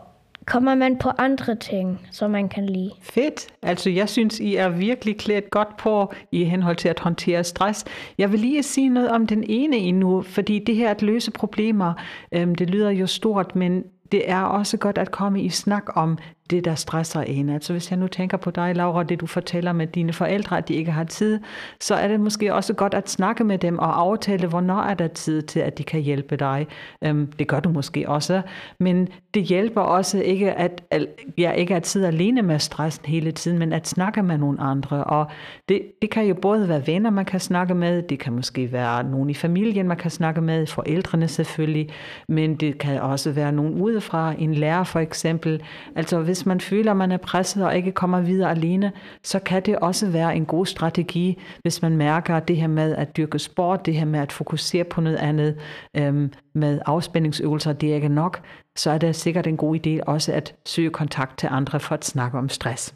kommer 0.45 0.75
man 0.75 0.97
på 0.97 1.09
andre 1.17 1.55
ting, 1.55 2.07
som 2.11 2.31
man 2.31 2.49
kan 2.49 2.65
lide. 2.65 2.91
Fedt. 3.01 3.47
Altså, 3.61 3.89
jeg 3.89 4.09
synes, 4.09 4.39
I 4.39 4.55
er 4.55 4.69
virkelig 4.69 5.17
klædt 5.17 5.49
godt 5.49 5.77
på 5.77 6.13
i 6.31 6.43
henhold 6.43 6.75
til 6.75 6.89
at 6.89 6.99
håndtere 6.99 7.43
stress. 7.43 7.85
Jeg 8.17 8.31
vil 8.31 8.39
lige 8.39 8.63
sige 8.63 8.89
noget 8.89 9.09
om 9.09 9.27
den 9.27 9.43
ene 9.47 9.77
endnu, 9.77 10.21
fordi 10.21 10.59
det 10.59 10.75
her 10.75 10.91
at 10.91 11.01
løse 11.01 11.31
problemer, 11.31 11.93
øhm, 12.31 12.55
det 12.55 12.69
lyder 12.69 12.89
jo 12.89 13.07
stort, 13.07 13.55
men 13.55 13.83
det 14.11 14.29
er 14.29 14.41
også 14.41 14.77
godt 14.77 14.97
at 14.97 15.11
komme 15.11 15.41
i 15.41 15.49
snak 15.49 15.83
om 15.97 16.17
det, 16.49 16.65
der 16.65 16.75
stresser 16.75 17.21
en. 17.21 17.49
Altså 17.49 17.73
hvis 17.73 17.91
jeg 17.91 17.99
nu 17.99 18.07
tænker 18.07 18.37
på 18.37 18.51
dig, 18.51 18.75
Laura, 18.75 19.03
det 19.03 19.21
du 19.21 19.27
fortæller 19.27 19.73
med 19.73 19.87
dine 19.87 20.13
forældre, 20.13 20.57
at 20.57 20.67
de 20.67 20.73
ikke 20.73 20.91
har 20.91 21.03
tid, 21.03 21.39
så 21.79 21.95
er 21.95 22.07
det 22.07 22.19
måske 22.19 22.53
også 22.53 22.73
godt 22.73 22.93
at 22.93 23.09
snakke 23.09 23.43
med 23.43 23.57
dem 23.57 23.79
og 23.79 23.99
aftale, 23.99 24.47
hvornår 24.47 24.81
er 24.81 24.93
der 24.93 25.07
tid 25.07 25.41
til, 25.41 25.59
at 25.59 25.77
de 25.77 25.83
kan 25.83 26.01
hjælpe 26.01 26.35
dig. 26.35 26.67
Øhm, 27.01 27.27
det 27.27 27.47
gør 27.47 27.59
du 27.59 27.69
måske 27.69 28.09
også, 28.09 28.41
men 28.79 29.07
det 29.33 29.43
hjælper 29.43 29.81
også 29.81 30.19
ikke 30.19 30.53
at, 30.53 30.83
at 30.91 31.07
ja, 31.37 31.51
ikke 31.51 31.75
at 31.75 31.87
sidde 31.87 32.07
alene 32.07 32.41
med 32.41 32.59
stressen 32.59 33.05
hele 33.05 33.31
tiden, 33.31 33.59
men 33.59 33.73
at 33.73 33.87
snakke 33.87 34.23
med 34.23 34.37
nogle 34.37 34.61
andre. 34.61 35.03
Og 35.03 35.27
det, 35.69 35.81
det 36.01 36.09
kan 36.09 36.25
jo 36.25 36.33
både 36.33 36.69
være 36.69 36.87
venner, 36.87 37.09
man 37.09 37.25
kan 37.25 37.39
snakke 37.39 37.75
med, 37.75 38.01
det 38.01 38.19
kan 38.19 38.33
måske 38.33 38.71
være 38.71 39.03
nogen 39.03 39.29
i 39.29 39.33
familien, 39.33 39.87
man 39.87 39.97
kan 39.97 40.11
snakke 40.11 40.41
med, 40.41 40.67
forældrene 40.67 41.27
selvfølgelig, 41.27 41.89
men 42.29 42.55
det 42.55 42.77
kan 42.77 43.01
også 43.01 43.31
være 43.31 43.51
nogen 43.51 43.81
udefra, 43.81 44.33
en 44.37 44.55
lærer 44.55 44.83
for 44.83 44.99
eksempel. 44.99 45.61
Altså 45.95 46.19
hvis 46.19 46.34
hvis 46.35 46.45
man 46.45 46.61
føler, 46.61 46.91
at 46.91 46.97
man 46.97 47.11
er 47.11 47.17
presset 47.17 47.65
og 47.65 47.75
ikke 47.75 47.91
kommer 47.91 48.21
videre 48.21 48.51
alene, 48.51 48.91
så 49.23 49.39
kan 49.39 49.61
det 49.61 49.75
også 49.75 50.07
være 50.07 50.35
en 50.35 50.45
god 50.45 50.65
strategi, 50.65 51.41
hvis 51.61 51.81
man 51.81 51.97
mærker, 51.97 52.39
det 52.39 52.57
her 52.57 52.67
med 52.67 52.95
at 52.95 53.17
dyrke 53.17 53.39
sport, 53.39 53.85
det 53.85 53.93
her 53.93 54.05
med 54.05 54.19
at 54.19 54.31
fokusere 54.31 54.83
på 54.83 55.01
noget 55.01 55.17
andet, 55.17 55.57
øhm, 55.93 56.33
med 56.53 56.79
afspændingsøvelser, 56.85 57.73
det 57.73 57.91
er 57.91 57.95
ikke 57.95 58.09
nok, 58.09 58.41
så 58.75 58.91
er 58.91 58.97
det 58.97 59.15
sikkert 59.15 59.47
en 59.47 59.57
god 59.57 59.87
idé 59.87 60.03
også 60.07 60.33
at 60.33 60.55
søge 60.65 60.89
kontakt 60.89 61.39
til 61.39 61.49
andre 61.51 61.79
for 61.79 61.95
at 61.95 62.05
snakke 62.05 62.37
om 62.37 62.49
stress. 62.49 62.93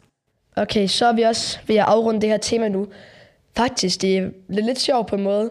Okay, 0.56 0.86
så 0.86 1.06
er 1.06 1.12
vi 1.12 1.22
også 1.22 1.58
ved 1.66 1.76
at 1.76 1.84
afrunde 1.84 2.20
det 2.20 2.28
her 2.28 2.38
tema 2.38 2.68
nu. 2.68 2.86
Faktisk, 3.56 4.02
det 4.02 4.16
er 4.18 4.30
lidt 4.48 4.80
sjovt 4.80 5.06
på 5.06 5.16
en 5.16 5.22
måde. 5.22 5.50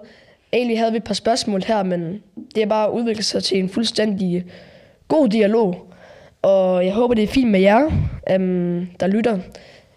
Egentlig 0.53 0.79
havde 0.79 0.91
vi 0.91 0.97
et 0.97 1.03
par 1.03 1.13
spørgsmål 1.13 1.63
her, 1.63 1.83
men 1.83 2.23
det 2.55 2.63
er 2.63 2.67
bare 2.67 2.93
udviklet 2.93 3.25
sig 3.25 3.43
til 3.43 3.59
en 3.59 3.69
fuldstændig 3.69 4.45
god 5.07 5.29
dialog. 5.29 5.88
Og 6.41 6.85
jeg 6.85 6.93
håber, 6.93 7.13
det 7.13 7.23
er 7.23 7.27
fint 7.27 7.51
med 7.51 7.59
jer, 7.59 7.89
øhm, 8.31 8.87
der 8.99 9.07
lytter, 9.07 9.39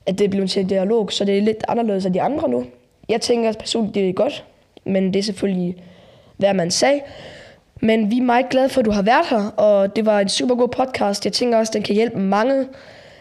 at 0.07 0.19
det 0.19 0.31
bliver 0.31 0.47
til 0.47 0.63
en 0.63 0.69
dialog, 0.69 1.13
så 1.13 1.25
det 1.25 1.39
er 1.39 1.43
lidt 1.43 1.65
anderledes 1.69 2.07
end 2.07 2.15
de 2.15 2.23
andre 2.23 2.49
nu. 2.49 2.65
Jeg 3.09 3.21
tænker 3.21 3.53
personligt, 3.53 3.95
det 3.95 4.09
er 4.09 4.13
godt, 4.13 4.45
men 4.85 5.15
det 5.15 5.19
er 5.19 5.23
selvfølgelig, 5.23 5.77
hvad 6.37 6.55
man 6.55 6.71
sagde. 6.71 7.01
Men 7.81 8.11
vi 8.11 8.19
er 8.19 8.23
meget 8.23 8.49
glade 8.49 8.69
for, 8.69 8.81
at 8.81 8.85
du 8.85 8.91
har 8.91 9.03
været 9.03 9.27
her, 9.31 9.49
og 9.57 9.97
det 9.97 10.07
var 10.07 10.21
en 10.21 10.29
super 10.29 10.55
god 10.55 10.69
podcast. 10.69 11.25
Jeg 11.25 11.33
tænker 11.33 11.59
også, 11.59 11.71
at 11.71 11.75
den 11.75 11.83
kan 11.83 11.95
hjælpe 11.95 12.19
mange, 12.19 12.67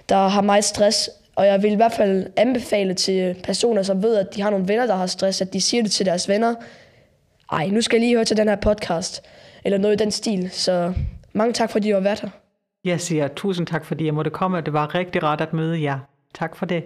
der 0.10 0.28
har 0.28 0.42
meget 0.42 0.64
stress. 0.64 1.10
Og 1.36 1.46
jeg 1.46 1.64
vil 1.64 1.72
i 1.72 1.76
hvert 1.76 1.92
fald 1.92 2.28
anbefale 2.38 2.94
til 2.94 3.36
personer, 3.44 3.84
som 3.84 4.04
ved, 4.04 4.16
at 4.16 4.36
de 4.36 4.42
har 4.42 4.50
nogle 4.50 4.68
venner, 4.68 4.86
der 4.86 4.96
har 4.96 5.06
stress, 5.06 5.42
at 5.42 5.54
de 5.54 5.62
siger 5.62 5.84
det 5.84 5.92
til 5.92 6.06
deres 6.06 6.30
venner. 6.30 6.56
Ej, 7.52 7.68
nu 7.68 7.82
skal 7.82 7.96
jeg 7.96 8.02
lige 8.02 8.16
høre 8.16 8.26
til 8.26 8.38
den 8.38 8.48
her 8.48 8.56
podcast. 8.56 9.24
Eller 9.64 9.78
noget 9.78 10.02
i 10.02 10.04
den 10.04 10.12
stil. 10.12 10.50
Så 10.52 10.94
mange 11.34 11.54
tak, 11.54 11.72
fordi 11.72 11.90
du 11.90 11.96
har 11.96 12.02
været 12.02 12.20
her. 12.20 12.30
Jeg 12.86 13.02
siger 13.02 13.28
tusind 13.28 13.68
tak, 13.68 13.86
fordi 13.86 14.06
jeg 14.06 14.14
måtte 14.14 14.32
komme, 14.32 14.58
og 14.58 14.66
det 14.66 14.74
var 14.74 14.96
rigtig 14.96 15.24
rart 15.24 15.42
at 15.42 15.54
møde 15.54 15.82
jer. 15.82 16.00
Tak 16.34 16.56
for 16.56 16.66
det. 16.66 16.84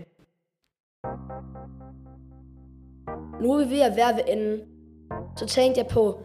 Nu 3.42 3.52
er 3.52 3.66
vi 3.66 3.72
ved 3.72 3.82
at 3.82 3.96
være 3.96 4.16
ved 4.16 4.24
enden. 4.28 4.60
Så 5.38 5.48
tænkte 5.48 5.80
jeg 5.80 5.88
på, 5.88 6.20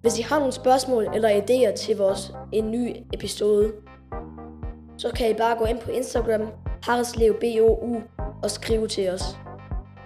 Hvis 0.00 0.18
I 0.18 0.22
har 0.22 0.38
nogle 0.38 0.52
spørgsmål 0.52 1.06
eller 1.14 1.28
idéer 1.28 1.76
til 1.76 1.96
vores 1.96 2.32
en 2.52 2.70
ny 2.70 2.96
episode, 3.12 3.72
så 4.96 5.12
kan 5.16 5.30
I 5.30 5.34
bare 5.34 5.58
gå 5.58 5.64
ind 5.64 5.78
på 5.78 5.90
Instagram, 5.90 6.48
harreslevbou, 6.82 8.02
og 8.42 8.50
skrive 8.50 8.88
til 8.88 9.10
os. 9.10 9.38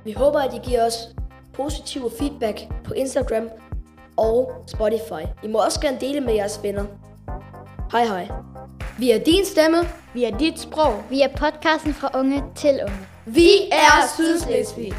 Vi 0.05 0.13
håber, 0.13 0.39
at 0.39 0.55
I 0.55 0.71
giver 0.71 0.87
os 0.87 1.17
positiv 1.53 2.03
feedback 2.19 2.59
på 2.85 2.95
Instagram 2.95 3.51
og 4.17 4.65
Spotify. 4.67 5.23
I 5.45 5.49
må 5.49 5.59
også 5.59 5.81
gerne 5.81 6.01
dele 6.01 6.21
med 6.21 6.35
jeres 6.35 6.61
venner. 6.63 6.85
Hej 7.93 8.05
hej. 8.05 8.50
Vi 9.01 9.11
er 9.11 9.19
din 9.19 9.45
stemme. 9.45 9.79
Vi 10.15 10.25
er 10.25 10.39
dit 10.39 10.61
sprog. 10.61 11.03
Vi 11.11 11.21
er 11.21 11.29
podcasten 11.37 11.95
fra 11.95 12.11
unge 12.15 12.43
til 12.57 12.81
unge. 12.83 13.07
Vi 13.25 13.51
er 13.73 14.09
Sydslesvig. 14.17 14.93